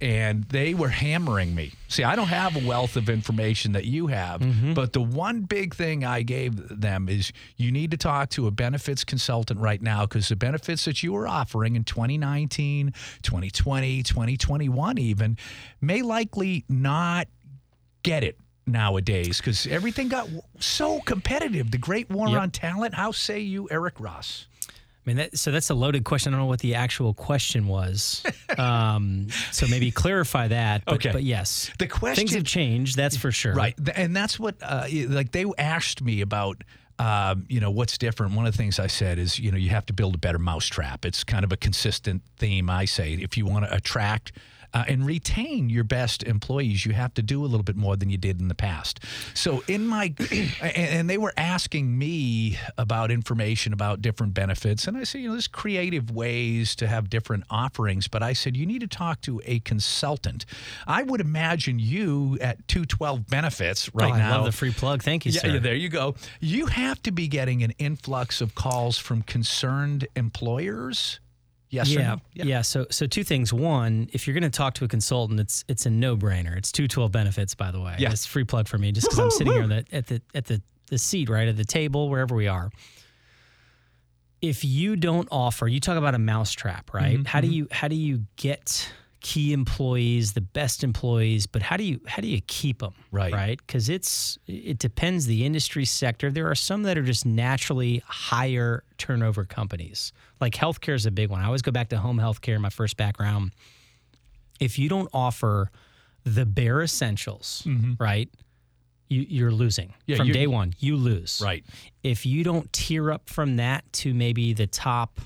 [0.00, 1.72] and they were hammering me.
[1.88, 4.74] See, I don't have a wealth of information that you have, Mm-hmm.
[4.74, 8.50] but the one big thing I gave them is you need to talk to a
[8.50, 14.98] benefits consultant right now because the benefits that you are offering in 2019, 2020, 2021
[14.98, 15.36] even
[15.80, 17.28] may likely not
[18.02, 20.26] get it nowadays because everything got
[20.58, 21.70] so competitive.
[21.70, 22.40] The great war Yep.
[22.40, 22.94] on talent.
[22.94, 24.46] How say you, Eric Ross?
[25.06, 26.32] I mean, that, so that's a loaded question.
[26.32, 28.22] I don't know what the actual question was.
[28.56, 30.84] Um, so maybe clarify that.
[30.84, 31.10] But, Okay.
[31.10, 32.96] But yes, The question- things have changed.
[32.96, 33.52] That's for sure.
[33.52, 36.62] Right, and that's what uh, like they asked me about
[37.00, 38.34] um, you know, what's different?
[38.34, 40.38] One of the things I said is, you know, you have to build a better
[40.38, 41.04] mousetrap.
[41.04, 42.70] It's kind of a consistent theme.
[42.70, 44.30] I say if you want to attract
[44.74, 48.10] uh, and retain your best employees, you have to do a little bit more than
[48.10, 49.00] you did in the past.
[49.32, 50.12] So, in my,
[50.60, 54.86] and, they were asking me about information about different benefits.
[54.86, 58.56] And I said, you know, there's creative ways to have different offerings, but I said,
[58.56, 60.44] you need to talk to a consultant.
[60.86, 64.36] I would imagine you at 212 Benefits right oh, I now.
[64.36, 65.02] love the free plug.
[65.02, 65.48] Thank you, Yeah, sir.
[65.48, 66.16] yeah, there you go.
[66.40, 71.20] You have to be getting an influx of calls from concerned employers.
[71.74, 72.20] Yes yeah, no?
[72.34, 72.62] yeah.
[72.62, 73.52] So, so two things.
[73.52, 76.56] One, if you're going to talk to a consultant, it's it's a no brainer.
[76.56, 77.96] It's two twelve benefits, by the way.
[77.98, 78.12] Yeah.
[78.12, 80.44] it's free plug for me, just because I'm sitting here at the, at the at
[80.46, 82.70] the the seat, right at the table, wherever we are.
[84.40, 87.14] If you don't offer, you talk about a mousetrap, right?
[87.14, 88.88] Mm-hmm, how do you how do you get
[89.24, 92.92] key employees, the best employees, but how do you how do you keep them?
[93.10, 93.32] Right.
[93.32, 93.58] right?
[93.66, 96.30] Because it's it depends the industry sector.
[96.30, 100.12] There are some that are just naturally higher turnover companies.
[100.42, 101.40] Like healthcare is a big one.
[101.40, 103.52] I always go back to home healthcare, my first background.
[104.60, 105.70] If you don't offer
[106.24, 107.66] the bare essentials,
[107.98, 108.28] right,
[109.08, 110.00] you, you're losing Mm-hmm.
[110.06, 110.74] Yeah, from day one.
[110.78, 111.40] You lose.
[111.42, 111.64] Right.
[112.02, 115.18] If you don't tier up from that to maybe the top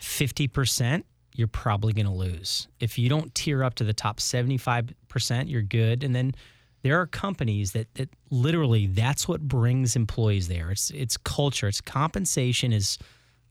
[0.00, 1.06] fifty percent,
[1.40, 2.68] you're probably going to lose.
[2.78, 6.04] If you don't tier up to the top 75%, you're good.
[6.04, 6.34] And then
[6.82, 10.70] there are companies that, that literally that's what brings employees there.
[10.70, 12.98] It's it's culture, it's compensation is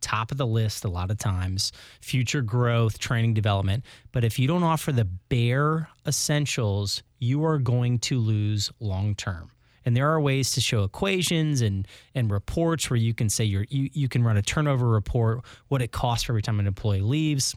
[0.02, 1.72] top of the list a lot of times,
[2.02, 3.84] future growth, training development.
[4.12, 9.52] But if you don't offer the bare essentials, you are going to lose long term.
[9.86, 13.66] And there are ways to show equations and and reports where you can say you
[13.70, 17.56] you can run a turnover report, what it costs for every time an employee leaves.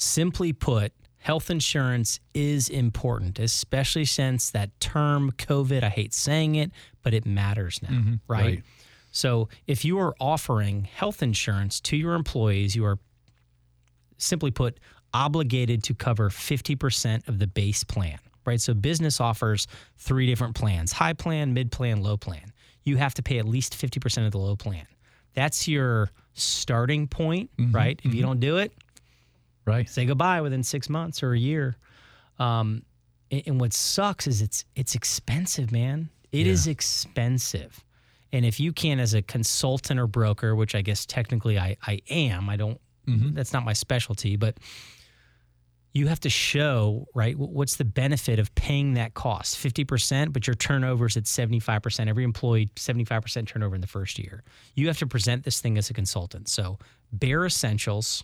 [0.00, 6.70] Simply put, health insurance is important, especially since that term COVID, I hate saying it,
[7.02, 8.14] but it matters now, mm-hmm.
[8.28, 8.44] right?
[8.44, 8.62] right.
[9.10, 13.00] So if you are offering health insurance to your employees, you are
[14.18, 14.78] simply put
[15.12, 18.60] obligated to cover 50% of the base plan, right?
[18.60, 22.52] So business offers three different plans high plan, mid plan, low plan.
[22.84, 24.86] You have to pay at least 50% of the low plan.
[25.34, 27.74] That's your starting point, mm-hmm.
[27.74, 28.00] right?
[28.04, 28.28] If you mm-hmm.
[28.28, 28.72] don't do it,
[29.68, 29.88] Right.
[29.88, 31.76] say goodbye within six months or a year.
[32.38, 32.82] Um,
[33.30, 36.10] and, and what sucks is it's it's expensive, man.
[36.32, 37.84] It is expensive.
[38.32, 42.00] And if you can, as a consultant or broker, which I guess technically I, I
[42.10, 42.78] am, I don't,
[43.34, 44.58] that's not my specialty, but
[45.94, 49.56] you have to show, right, what's the benefit of paying that cost?
[49.56, 52.06] 50%, but your turnover is at 75%.
[52.06, 54.44] Every employee, 75% turnover in the first year.
[54.74, 56.48] You have to present this thing as a consultant.
[56.48, 56.78] So,
[57.10, 58.22] bare essentials,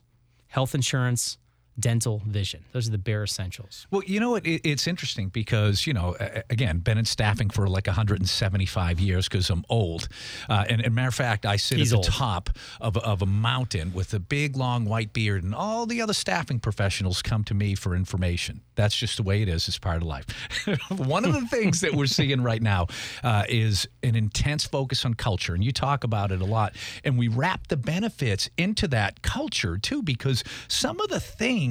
[0.54, 1.36] health insurance,
[1.78, 2.64] dental, vision.
[2.72, 3.86] Those are the bare essentials.
[3.90, 4.46] Well, you know what?
[4.46, 6.16] It, it's interesting because, you know,
[6.50, 10.08] again, been in staffing for like 175 years because I'm old.
[10.48, 12.06] Uh, and, and matter of fact, I sit He's at the old.
[12.06, 16.00] top of, a- of a mountain with a big, long white beard, and all the
[16.00, 18.60] other staffing professionals come to me for information.
[18.76, 19.66] That's just the way it is.
[19.68, 20.26] It's part of life.
[20.90, 22.86] One of the things that we're seeing right now
[23.22, 25.54] uh, is an intense focus on culture.
[25.54, 26.74] And you talk about it a lot.
[27.04, 31.63] And we wrap the benefits into that culture too, because some of the things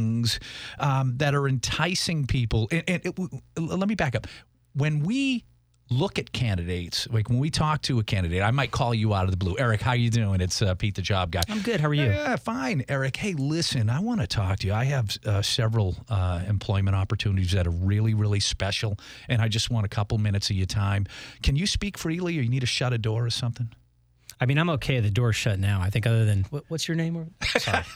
[0.79, 3.19] um, that are enticing people, and, and it,
[3.58, 4.27] let me back up.
[4.73, 5.45] When we
[5.89, 9.25] look at candidates, like when we talk to a candidate, I might call you out
[9.25, 9.56] of the blue.
[9.60, 10.41] Eric, how you doing?
[10.41, 11.41] It's uh, Pete the Job Guy.
[11.49, 11.79] I'm good.
[11.79, 12.06] How are you?
[12.06, 13.17] Yeah, fine, Eric.
[13.17, 14.73] Hey, listen, I want to talk to you.
[14.73, 19.69] I have uh, several uh, employment opportunities that are really, really special, and I just
[19.69, 21.06] want a couple minutes of your time.
[21.41, 23.69] Can you speak freely, or you need to shut a door or something?
[24.43, 24.99] I mean, I'm okay.
[24.99, 25.79] The door's shut now.
[25.82, 27.34] I think, other than what, what's your name?
[27.58, 27.84] Sorry.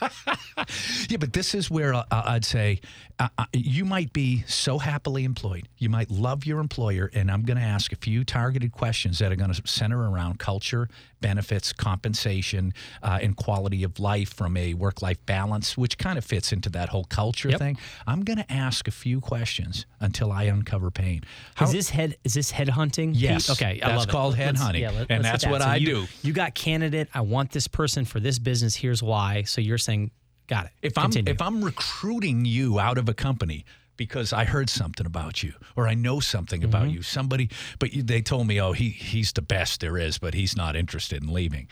[1.08, 2.80] Yeah, but this is where uh, I'd say
[3.20, 5.68] uh, uh, you might be so happily employed.
[5.78, 9.30] You might love your employer, and I'm going to ask a few targeted questions that
[9.30, 10.88] are going to center around culture,
[11.20, 16.24] benefits, compensation, uh, and quality of life from a work life balance, which kind of
[16.24, 17.58] fits into that whole culture Yep.
[17.60, 17.78] thing.
[18.06, 21.22] I'm going to ask a few questions until I uncover pain.
[21.54, 22.16] How- is this head?
[22.24, 23.12] Is this head hunting?
[23.12, 23.22] Pete?
[23.22, 23.80] Yes, Okay.
[23.82, 24.10] I that's love it.
[24.10, 25.50] called Let's- head hunting, yeah, let- and that's that.
[25.52, 26.06] what So I you- do.
[26.22, 27.08] You got candidate.
[27.12, 28.76] I want this person for this business.
[28.76, 29.42] Here's why.
[29.42, 30.10] So you're saying,
[30.46, 30.72] got it.
[30.82, 33.64] if I'm if I'm recruiting you out of a company
[33.96, 36.68] because I heard something about you or I know something Mm-hmm.
[36.68, 40.18] about you, somebody, but you, they told me, oh, he he's the best there is,
[40.18, 41.66] but he's not interested in leaving.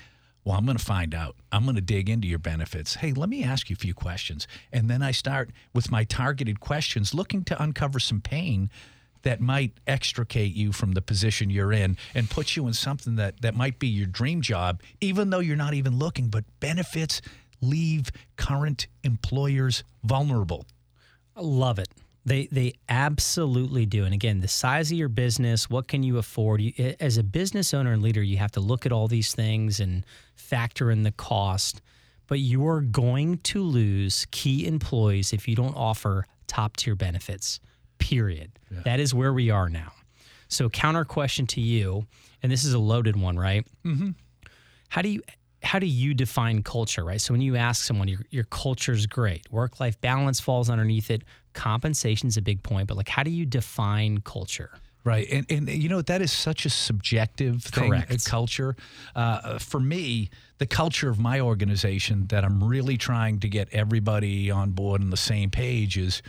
[0.44, 1.34] Well, I'm going to find out.
[1.50, 2.96] I'm going to dig into your benefits.
[2.96, 6.58] Hey, let me ask you a few questions, and then I start with my targeted
[6.60, 8.70] questions, looking to uncover some pain
[9.26, 13.42] that might extricate you from the position you're in and put you in something that
[13.42, 16.28] that might be your dream job, even though you're not even looking.
[16.28, 17.20] But benefits
[17.60, 20.64] leave current employers vulnerable.
[21.34, 21.88] Love it.
[22.24, 24.04] They they absolutely do.
[24.04, 26.60] And again, the size of your business, what can you afford?
[26.60, 29.80] You, as a business owner and leader, you have to look at all these things
[29.80, 31.82] and factor in the cost.
[32.28, 37.58] But you're going to lose key employees if you don't offer top tier benefits.
[37.98, 38.52] Period.
[38.84, 39.92] That is where we are now.
[40.48, 42.06] So counter question to you,
[42.42, 43.66] and this is a loaded one, right?
[43.84, 44.10] Mm-hmm.
[44.88, 45.22] How do you
[45.62, 47.20] how do you define culture, right?
[47.20, 51.10] So when you ask someone, your your culture is great, work life balance falls underneath
[51.10, 51.24] it,
[51.56, 54.70] Compensation is a big point, but like how do you define culture?
[55.04, 57.90] Right, and and you know that is such a subjective thing.
[57.90, 58.26] Correct.
[58.26, 58.76] Culture,
[59.14, 60.28] uh, for me,
[60.58, 65.10] the culture of my organization that I'm really trying to get everybody on board on
[65.10, 66.22] the same page is,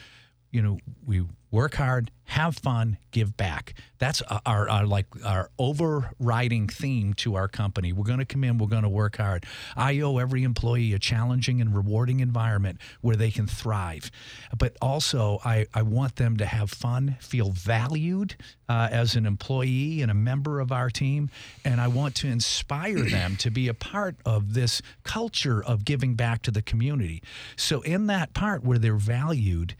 [0.52, 3.74] you know, we work hard, have fun, give back.
[4.00, 7.94] That's our, our like our overriding theme to our company.
[7.94, 9.46] We're going to come in, we're going to work hard.
[9.76, 14.12] I owe every employee a challenging and rewarding environment where they can thrive.
[14.58, 18.36] But also, I, I want them to have fun, feel valued
[18.68, 21.30] uh, as an employee and a member of our team.
[21.64, 26.16] And I want to inspire them to be a part of this culture of giving
[26.16, 27.24] back to the community.
[27.56, 29.76] So, in that part where they're valued,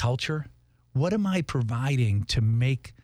[0.00, 0.46] culture,
[0.94, 2.94] what am I providing to make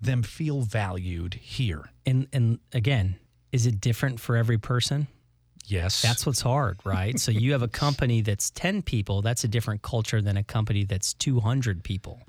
[0.00, 1.90] them feel valued here?
[2.06, 3.16] And and again,
[3.52, 5.06] is it different for every person?
[5.66, 6.00] Yes.
[6.00, 7.18] That's what's hard, right?
[7.18, 10.84] so you have a company that's 10 people, that's a different culture than a company
[10.84, 12.22] that's 200 people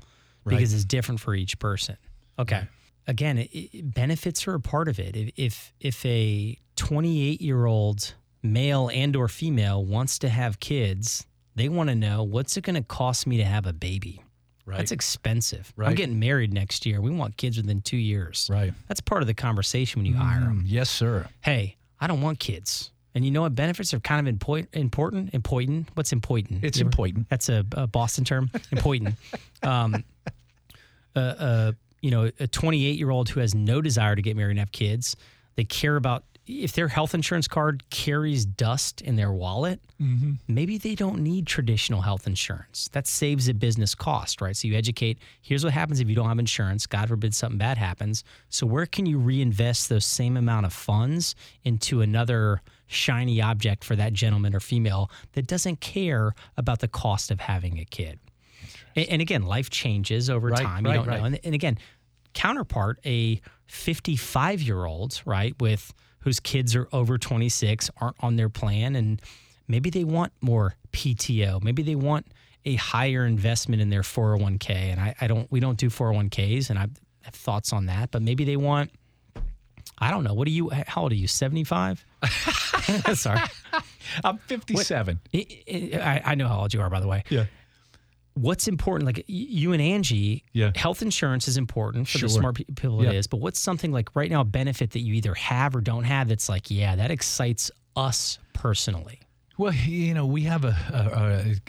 [0.44, 1.98] because it's different for each person.
[2.40, 2.68] Okay.
[3.06, 5.16] Again, it, it, benefits are a part of it.
[5.16, 11.27] If if, if a 28-year-old male and or female wants to have kids,
[11.58, 14.24] they want to know what's it going to cost me to have a baby?
[14.65, 14.78] right.
[14.78, 15.74] That's expensive.
[15.78, 17.00] I'm getting married next year.
[17.02, 18.48] We want kids within 2 years.
[18.52, 18.74] right.
[18.88, 21.28] That's part of the conversation when you hire them Mm, yes, sir.
[21.41, 22.91] hey, I don't want kids.
[23.15, 23.56] And you know what?
[23.56, 25.34] Benefits are kind of impo- important.
[25.34, 25.89] Important.
[25.96, 26.63] What's important?
[26.63, 27.28] It's ever- important.
[27.30, 28.52] That's a, a Boston term.
[28.72, 29.15] Important.
[29.63, 30.04] um,
[31.15, 34.52] uh, uh, you know, a 28 year old who has no desire to get married
[34.52, 35.15] and have kids.
[35.56, 39.82] They care about if their health insurance card carries dust in their wallet.
[40.02, 40.34] Mm-hmm.
[40.48, 42.90] Maybe they don't need traditional health insurance.
[42.94, 44.56] That saves a business cost, right?
[44.56, 45.18] So you educate.
[45.42, 46.86] Here's what happens if you don't have insurance.
[46.88, 48.24] God forbid something bad happens.
[48.50, 53.96] So where can you reinvest those same amount of funds into another shiny object for
[53.98, 58.20] that gentleman or female that doesn't care about the cost of having a kid?
[58.96, 60.84] And, and again, life changes over Right, time.
[60.86, 61.20] right, you don't right.
[61.20, 61.26] know.
[61.26, 61.78] And, and again,
[62.34, 65.94] counterpart, a 55 year old, right, with
[66.28, 69.22] whose kids are over 26, aren't on their plan, and
[69.70, 71.63] maybe they want more PTO.
[71.63, 72.26] Maybe they want
[72.66, 74.72] a higher investment in their 401k.
[74.72, 76.88] And I, I don't, we don't do 401ks, and I
[77.22, 78.12] have thoughts on that.
[78.12, 78.92] But maybe they want,
[80.00, 80.34] I don't know.
[80.34, 80.70] What are you?
[80.70, 81.28] How old are you?
[81.28, 82.06] 75?
[83.13, 83.40] Sorry,
[84.26, 85.20] I'm 57.
[85.34, 85.46] I,
[85.94, 87.24] I, I know how old you are, by the way.
[87.30, 87.46] Yeah.
[88.38, 90.71] What's important like you and angie Yeah.
[90.76, 93.10] health insurance is important for the smart people Yeah.
[93.10, 95.82] it is but what's something like right now a benefit that you either have or
[95.82, 99.19] don't have that's like yeah that excites us personally
[99.58, 100.76] Well, you know, we have a,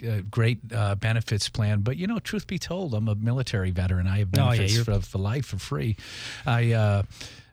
[0.03, 3.71] a, a, great uh, benefits plan, but you know, truth be told, I'm a military
[3.71, 4.05] veteran.
[4.05, 5.97] I have Oh, yeah, benefits for, for life for free.
[6.45, 7.01] I, uh,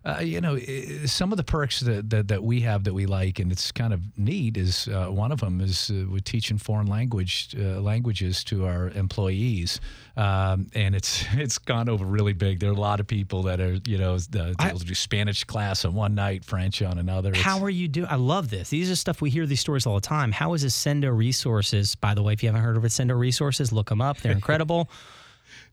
[0.07, 0.57] uh, you know,
[1.05, 3.93] some of the perks that, that, that we have that we like, and it's kind
[3.93, 8.45] of neat, is uh, one of them is uh, we're teaching foreign language uh, languages
[8.45, 9.81] to our employees,
[10.17, 12.61] um, and it's it's gone over really big.
[12.61, 15.85] There are a lot of people that are, you know, uh, they'll do Spanish class
[15.85, 17.31] on one night, French on another.
[17.31, 18.71] It's- how are you doing i love this.
[18.71, 20.31] These are stuff we hear these stories all the time.
[20.31, 23.89] How is ascendo resources by the way if you haven't heard of ascendo resources look
[23.89, 24.19] them up.
[24.19, 24.89] They're incredible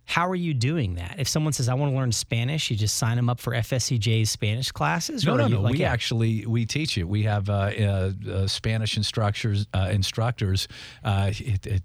[0.06, 2.98] how are you doing that if someone says i want to learn spanish you just
[2.98, 5.62] sign them up for fscj's spanish classes No, no, no.
[5.62, 7.04] like, we yeah, actually we teach it.
[7.06, 9.66] We have uh, uh, uh, Spanish instructors.
[9.74, 10.68] Uh, instructors.
[11.04, 11.84] Uh, it it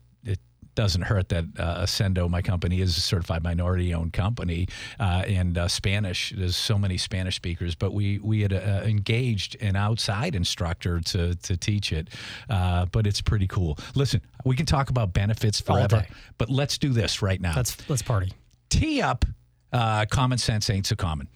[0.78, 4.68] doesn't hurt that uh, Ascendo, my company, is a certified minority-owned company,
[5.00, 6.32] uh, and uh, Spanish.
[6.36, 11.34] There's so many Spanish speakers, but we we had uh, engaged an outside instructor to
[11.34, 12.10] to teach it.
[12.48, 13.76] Uh, but it's pretty cool.
[13.96, 16.06] Listen, we can talk about benefits forever,
[16.38, 17.54] but let's do this right now.
[17.56, 18.32] let's let's party
[18.68, 19.24] tee up.
[19.72, 21.28] Uh, common sense ain't so common.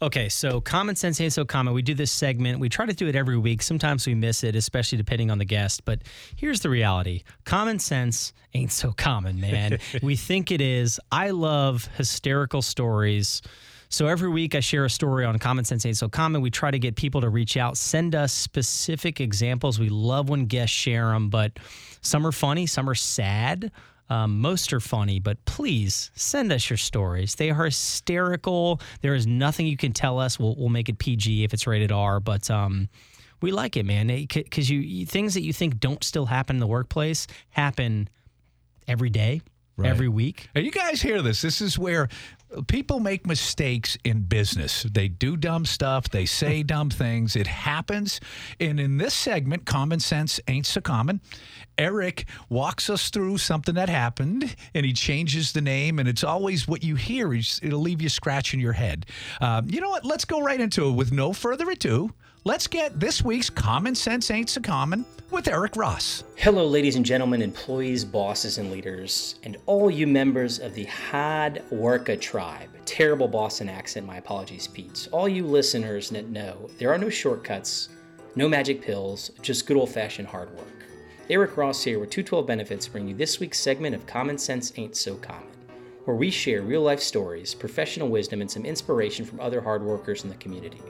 [0.00, 1.74] Okay, so common sense ain't so common.
[1.74, 2.60] We do this segment.
[2.60, 3.62] We try to do it every week.
[3.62, 5.84] Sometimes we miss it, especially depending on the guest.
[5.84, 6.02] But
[6.36, 9.78] here's the reality common sense ain't so common, man.
[10.02, 11.00] we think it is.
[11.10, 13.42] I love hysterical stories.
[13.92, 16.42] So every week I share a story on Common Sense Ain't So Common.
[16.42, 19.80] We try to get people to reach out, send us specific examples.
[19.80, 21.58] We love when guests share them, but
[22.00, 23.72] some are funny, some are sad.
[24.10, 27.36] Um, most are funny, but please send us your stories.
[27.36, 28.80] They are hysterical.
[29.00, 30.38] There is nothing you can tell us.
[30.38, 32.88] We'll, we'll make it PG if it's rated R, but um,
[33.40, 34.08] we like it, man.
[34.08, 38.08] Because you, you things that you think don't still happen in the workplace happen
[38.88, 39.42] every day.
[39.92, 40.48] every week.
[40.54, 41.40] And you guys hear this.
[41.40, 42.08] This is where
[42.66, 44.82] people make mistakes in business.
[44.82, 47.36] They do dumb stuff, they say dumb things.
[47.36, 48.20] It happens.
[48.58, 51.20] And in this segment, Common Sense Ain't So Common,
[51.78, 55.98] Eric walks us through something that happened and he changes the name.
[55.98, 59.06] And it's always what you hear, it'll leave you scratching your head.
[59.40, 60.04] Um, you know what?
[60.04, 62.12] Let's go right into it with no further ado.
[62.44, 66.24] Let's get this week's Common Sense Ain't So Common with Eric Ross.
[66.36, 71.62] Hello, ladies and gentlemen, employees, bosses, and leaders, and all you members of the Hard
[71.70, 72.70] Worker tribe.
[72.86, 75.06] Terrible Boston accent, my apologies, Pete.
[75.12, 77.90] All you listeners that know there are no shortcuts,
[78.36, 80.86] no magic pills, just good old fashioned hard work.
[81.28, 84.96] Eric Ross here with 212 Benefits bring you this week's segment of Common Sense Ain't
[84.96, 85.44] So Common,
[86.06, 90.24] where we share real life stories, professional wisdom, and some inspiration from other hard workers
[90.24, 90.80] in the community.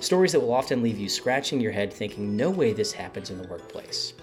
[0.00, 3.36] Stories that will often leave you scratching your head thinking, no way this happens in
[3.36, 4.14] the workplace.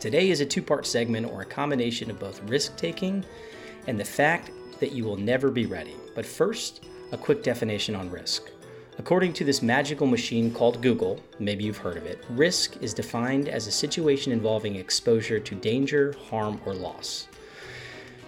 [0.00, 3.24] Today is a two part segment or a combination of both risk taking
[3.86, 4.50] and the fact
[4.80, 5.94] that you will never be ready.
[6.16, 8.50] But first, a quick definition on risk.
[8.98, 13.48] According to this magical machine called Google, maybe you've heard of it, risk is defined
[13.48, 17.28] as a situation involving exposure to danger, harm, or loss.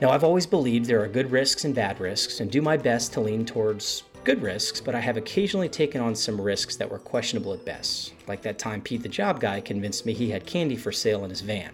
[0.01, 3.13] Now, I've always believed there are good risks and bad risks, and do my best
[3.15, 6.99] to lean towards good risks, but I have occasionally taken on some risks that were
[6.99, 10.75] questionable at best, like that time Pete the job guy convinced me he had candy
[10.75, 11.71] for sale in his van.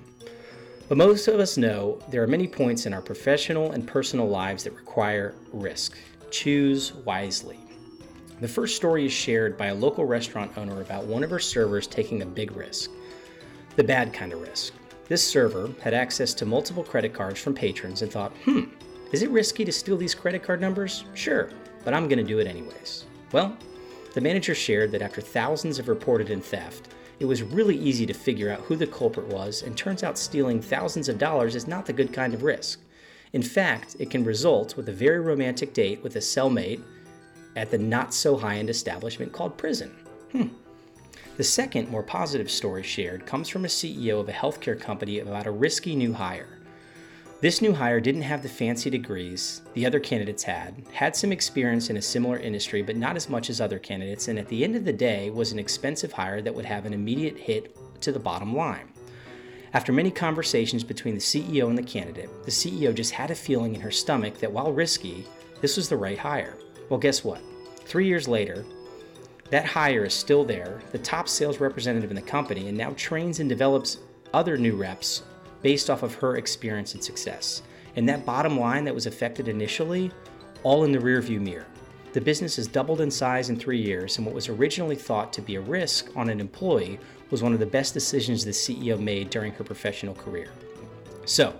[0.87, 4.65] But most of us know there are many points in our professional and personal lives
[4.65, 5.97] that require risk.
[6.31, 7.59] Choose wisely.
[8.43, 11.87] The first story is shared by a local restaurant owner about one of her servers
[11.87, 12.91] taking a big risk.
[13.77, 14.75] The bad kind of risk.
[15.09, 18.65] This server had access to multiple credit cards from patrons and thought, hmm,
[19.11, 21.05] is it risky to steal these credit card numbers?
[21.15, 21.49] Sure,
[21.85, 23.07] but I'm going to do it anyways.
[23.33, 23.57] Well,
[24.15, 28.13] the manager shared that after thousands have reported in theft, it was really easy to
[28.13, 31.87] figure out who the culprit was, and turns out stealing thousands of dollars is not
[31.87, 32.81] the good kind of risk.
[33.33, 36.83] In fact, it can result with a very romantic date with a cellmate
[37.57, 39.95] at the not so high end establishment called prison.
[40.33, 40.49] Hmm.
[41.37, 45.47] The second, more positive story shared comes from a CEO of a healthcare company about
[45.47, 46.59] a risky new hire.
[47.43, 51.91] This new hire didn't have the fancy degrees the other candidates had, had some experience
[51.91, 54.77] in a similar industry, but not as much as other candidates, and at the end
[54.77, 58.19] of the day was an expensive hire that would have an immediate hit to the
[58.21, 58.93] bottom line.
[59.73, 63.75] After many conversations between the CEO and the candidate, the CEO just had a feeling
[63.75, 65.27] in her stomach that while risky,
[65.61, 66.57] this was the right hire.
[66.91, 67.41] Well, guess what?
[67.87, 68.65] Three years later,
[69.51, 73.41] that hire is still there, the top sales representative in the company, and now trains
[73.41, 73.99] and develops
[74.33, 75.25] other new reps
[75.63, 77.63] based off of her experience and success.
[77.97, 80.11] And that bottom line that was affected initially,
[80.63, 81.67] all in the rearview mirror.
[82.13, 85.41] The business has doubled in size in three years, and what was originally thought to
[85.41, 86.99] be a risk on an employee
[87.31, 90.51] was one of the best decisions the CEO made during her professional career.
[91.25, 91.55] So,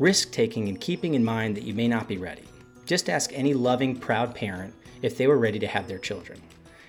[0.00, 2.42] risk taking and keeping in mind that you may not be ready.
[2.86, 6.40] Just ask any loving, proud parent if they were ready to have their children.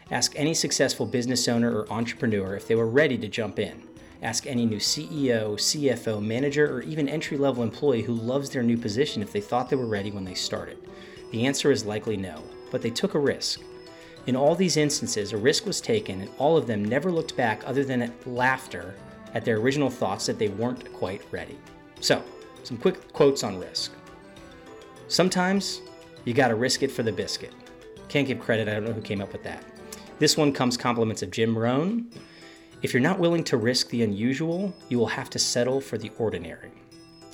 [0.09, 3.83] Ask any successful business owner or entrepreneur if they were ready to jump in.
[4.23, 8.77] Ask any new CEO, CFO, manager, or even entry level employee who loves their new
[8.77, 10.77] position if they thought they were ready when they started.
[11.31, 13.59] The answer is likely no, but they took a risk.
[14.25, 17.63] In all these instances, a risk was taken, and all of them never looked back
[17.65, 18.95] other than at laughter
[19.33, 21.57] at their original thoughts that they weren't quite ready.
[21.99, 22.23] So,
[22.63, 23.91] some quick quotes on risk.
[25.09, 25.81] Sometimes
[26.23, 27.51] you gotta risk it for the biscuit.
[28.07, 29.65] Can't give credit, I don't know who came up with that.
[30.19, 32.09] This one comes compliments of Jim Rohn.
[32.83, 36.11] If you're not willing to risk the unusual, you will have to settle for the
[36.17, 36.69] ordinary.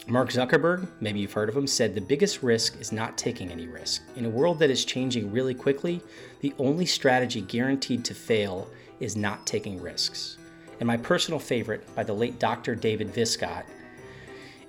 [0.07, 3.67] Mark Zuckerberg, maybe you've heard of him, said the biggest risk is not taking any
[3.67, 4.03] risk.
[4.15, 6.01] In a world that is changing really quickly,
[6.41, 8.69] the only strategy guaranteed to fail
[8.99, 10.37] is not taking risks.
[10.79, 12.75] And my personal favorite by the late Dr.
[12.75, 13.65] David Viscott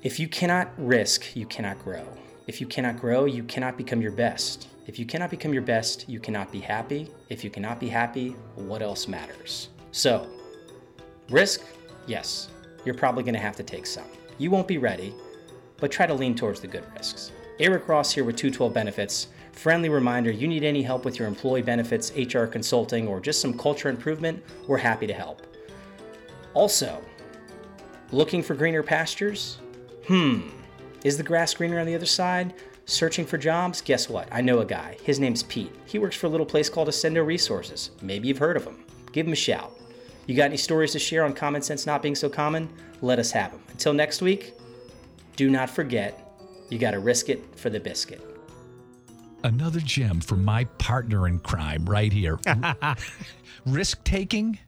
[0.03, 2.07] if you cannot risk, you cannot grow.
[2.47, 4.69] If you cannot grow, you cannot become your best.
[4.87, 7.11] If you cannot become your best, you cannot be happy.
[7.29, 9.69] If you cannot be happy, what else matters?
[9.93, 10.27] So,
[11.31, 11.63] Risk?
[12.07, 12.49] Yes,
[12.85, 14.07] you're probably going to have to take some.
[14.39, 15.15] You won't be ready,
[15.77, 17.31] but try to lean towards the good risks.
[17.61, 19.29] Eric Ross here with 212 Benefits.
[19.53, 23.57] Friendly reminder you need any help with your employee benefits, HR consulting, or just some
[23.57, 25.43] culture improvement, we're happy to help.
[26.55, 27.01] Also,
[28.11, 29.59] looking for greener pastures?
[30.09, 30.49] Hmm,
[31.05, 32.55] is the grass greener on the other side?
[32.87, 33.81] Searching for jobs?
[33.81, 34.27] Guess what?
[34.33, 34.97] I know a guy.
[35.05, 35.73] His name's Pete.
[35.85, 37.91] He works for a little place called Ascendo Resources.
[38.03, 38.85] Maybe you've heard of him.
[39.13, 39.80] Give him a shout.
[40.31, 42.73] You got any stories to share on common sense not being so common?
[43.03, 43.61] Let us have them.
[43.73, 44.55] Until next week,
[45.35, 46.25] do not forget,
[46.69, 48.25] you got to risk it for the biscuit.
[49.43, 52.39] Another gem from my partner in crime right here.
[53.67, 54.61] Risk taking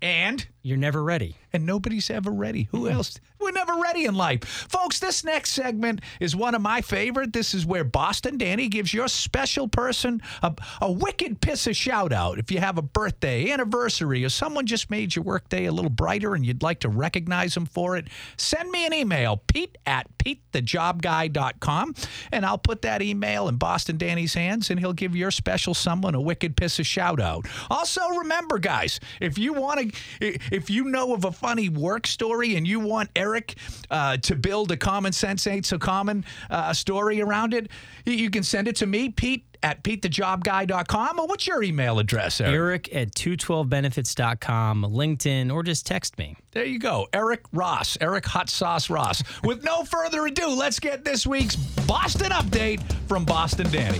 [0.00, 1.36] and You're never ready.
[1.52, 2.68] and nobody's ever ready.
[2.72, 3.18] Who else?
[3.40, 4.44] We're never ready in life.
[4.44, 7.32] Folks, this next segment is one of my favorite.
[7.32, 10.52] This is where Boston Danny gives your special person a,
[10.82, 12.38] a wicked piss of shout out.
[12.38, 16.34] If you have a birthday, anniversary, or someone just made your workday a little brighter
[16.34, 21.94] and you'd like to recognize them for it, send me an email, pete at petethejobguy.com,
[22.32, 26.14] and I'll put that email in Boston Danny's hands and he'll give your special someone
[26.14, 27.46] a wicked piss of shout out.
[27.70, 32.56] Also, remember, guys, if you want to, if you know of a funny work story
[32.56, 33.54] and you want Eric
[33.90, 37.68] uh, to build a common sense ain't so common uh, story around it,
[38.04, 41.18] you- you can send it to me, Pete at petethejobguy.com.
[41.18, 42.54] Or what's your email address, Eric?
[42.90, 46.36] Eric at 212benefits.com, LinkedIn, or just text me.
[46.52, 47.06] There you go.
[47.12, 49.22] Eric Ross, Eric Hot Sauce Ross.
[49.44, 53.98] With no further ado, let's get this week's Boston update from Boston Danny.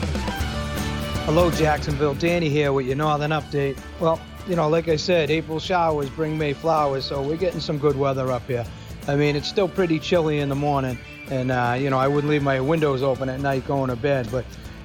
[1.27, 2.15] Hello, Jacksonville.
[2.15, 3.79] Danny here with your Northern Update.
[4.01, 7.79] Well, you know, like I said, April showers bring May flowers, so we're getting some
[7.79, 8.65] good weather up here.
[9.09, 10.99] I mean, it's still pretty chilly in the morning,
[11.31, 14.29] and, uh, you know, I wouldn't leave my windows open at night going to bed,
[14.31, 14.45] but,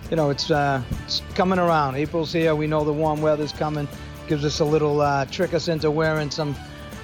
[0.09, 1.95] you know, it's, uh, it's coming around.
[1.95, 2.55] April's here.
[2.55, 3.87] We know the warm weather's coming.
[4.27, 6.55] Gives us a little, uh, trick us into wearing some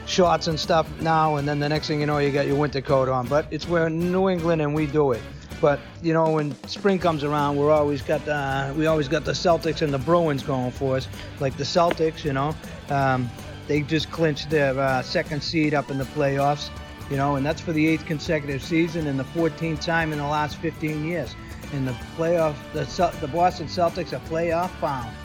[0.05, 2.81] shorts and stuff now, and then the next thing you know, you got your winter
[2.81, 3.27] coat on.
[3.27, 5.21] But it's we're New England, and we do it.
[5.59, 9.31] But you know, when spring comes around, we're always got uh, we always got the
[9.31, 11.07] Celtics and the Bruins going for us.
[11.39, 12.55] Like the Celtics, you know,
[12.89, 13.29] um,
[13.67, 16.69] they just clinched their uh, second seed up in the playoffs.
[17.09, 20.27] You know, and that's for the eighth consecutive season and the 14th time in the
[20.27, 21.35] last 15 years.
[21.71, 22.83] In the playoff, the
[23.21, 25.15] the Boston Celtics are playoff bound.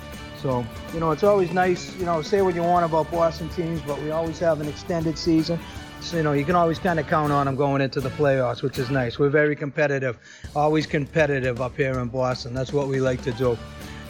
[0.43, 3.81] So, you know, it's always nice, you know, say what you want about Boston teams,
[3.83, 5.59] but we always have an extended season.
[6.03, 8.61] So, you know, you can always kind of count on them going into the playoffs,
[8.61, 9.21] which is nice.
[9.21, 10.19] We're very competitive,
[10.55, 12.55] always competitive up here in Boston.
[12.55, 13.57] That's what we like to do.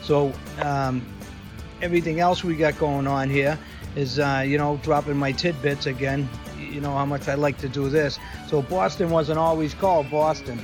[0.02, 0.32] So,
[0.62, 1.06] um,
[1.82, 3.58] everything else we got going on here
[3.94, 6.28] is, uh, you know, dropping my tidbits again.
[6.58, 8.18] You know how much I like to do this.
[8.48, 10.58] So, Boston wasn't always called Boston.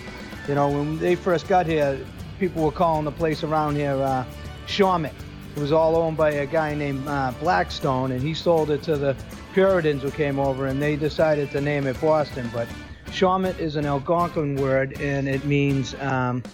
[0.48, 1.98] You know, when they first got here,
[2.40, 4.24] people were calling the place around here uh,
[4.66, 5.12] Shawmut.
[5.54, 8.96] It was all owned by a guy named uh, Blackstone, and he sold it to
[8.96, 9.14] the
[9.58, 12.48] Puritans who came over, and they decided to name it Boston.
[12.54, 12.68] But
[13.06, 16.44] Shawmut is an Algonquin word, and it means um,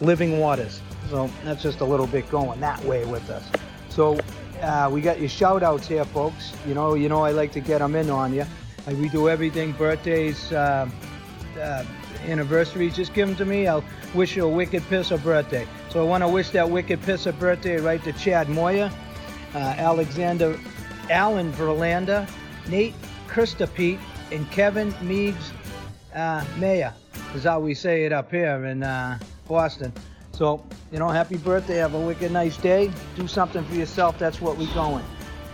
[0.00, 0.80] living waters.
[1.10, 3.42] So that's just a little bit going that way with us.
[3.88, 4.20] So
[4.62, 6.52] uh, we got your shout outs here, folks.
[6.64, 8.46] You know, you know I like to get them in on you.
[8.86, 10.88] We do everything, birthdays, uh,
[11.60, 11.84] uh,
[12.24, 12.94] anniversaries.
[12.94, 13.66] Just give them to me.
[13.66, 13.82] I'll
[14.14, 15.66] wish you a wicked piss of birthday.
[15.88, 18.92] So I want to wish that wicked piss of birthday right to Chad Moya,
[19.56, 20.56] uh, Alexander,
[21.10, 22.28] Alan Verlander,
[22.68, 22.94] Nate
[23.28, 23.98] Christopete,
[24.32, 25.52] and Kevin Meigs
[26.14, 26.92] uh, Mayer
[27.34, 29.92] is how we say it up here in uh, Boston.
[30.32, 31.76] So, you know, happy birthday.
[31.76, 32.90] Have a wicked nice day.
[33.16, 34.18] Do something for yourself.
[34.18, 35.04] That's what we're going,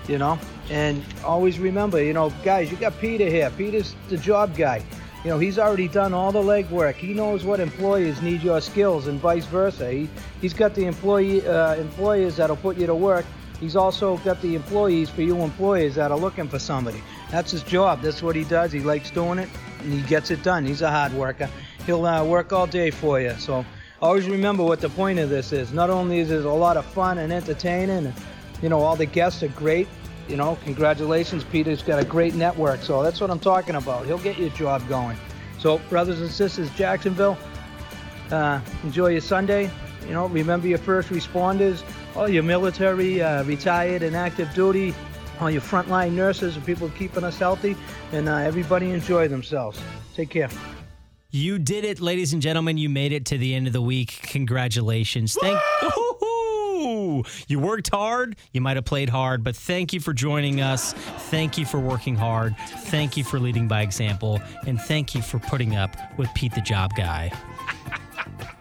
[0.09, 0.39] you know.
[0.71, 3.51] And always remember, you know, guys, you got Peter here.
[3.51, 4.85] Peter's the job guy.
[5.25, 6.95] You know, he's already done all the legwork.
[6.95, 9.91] He knows what employers need your skills and vice versa.
[9.91, 10.09] He,
[10.41, 13.27] he's got the employee uh, employers that'll put you to work.
[13.61, 17.03] He's also got the employees for you employers that are looking for somebody.
[17.31, 18.01] That's his job.
[18.01, 18.73] That's what he does.
[18.73, 19.51] He likes doing it,
[19.81, 20.65] and he gets it done.
[20.65, 21.49] He's a hard worker.
[21.85, 23.35] He'll uh, work all day for you.
[23.39, 23.65] So
[24.01, 25.73] always remember what the point of this is.
[25.73, 28.15] Not only is it a lot of fun and entertaining, and
[28.63, 29.89] you know all the guests are great.
[30.27, 32.83] You know, congratulations, Peter's got a great network.
[32.83, 34.07] So that's what I'm talking about.
[34.07, 35.19] He'll get your job going.
[35.59, 37.37] So brothers and sisters, Jacksonville,
[38.31, 39.71] uh, enjoy your Sunday.
[40.07, 41.83] You know, remember your first responders,
[42.17, 44.95] all your military, uh, retired and active duty,
[45.41, 47.77] all your frontline nurses and people keeping us healthy,
[48.13, 49.81] and uh, everybody enjoy themselves.
[50.15, 50.49] Take care.
[51.31, 52.77] You did it, ladies and gentlemen.
[52.77, 54.19] You made it to the end of the week.
[54.25, 55.37] Congratulations.
[55.41, 57.23] Thank Woo-hoo-hoo!
[57.47, 58.37] You worked hard.
[58.53, 60.93] You might have played hard, but thank you for joining us.
[60.93, 62.57] Thank you for working hard.
[62.59, 64.41] Thank you for leading by example.
[64.67, 67.33] And thank you for putting up with Pete the Job Guy.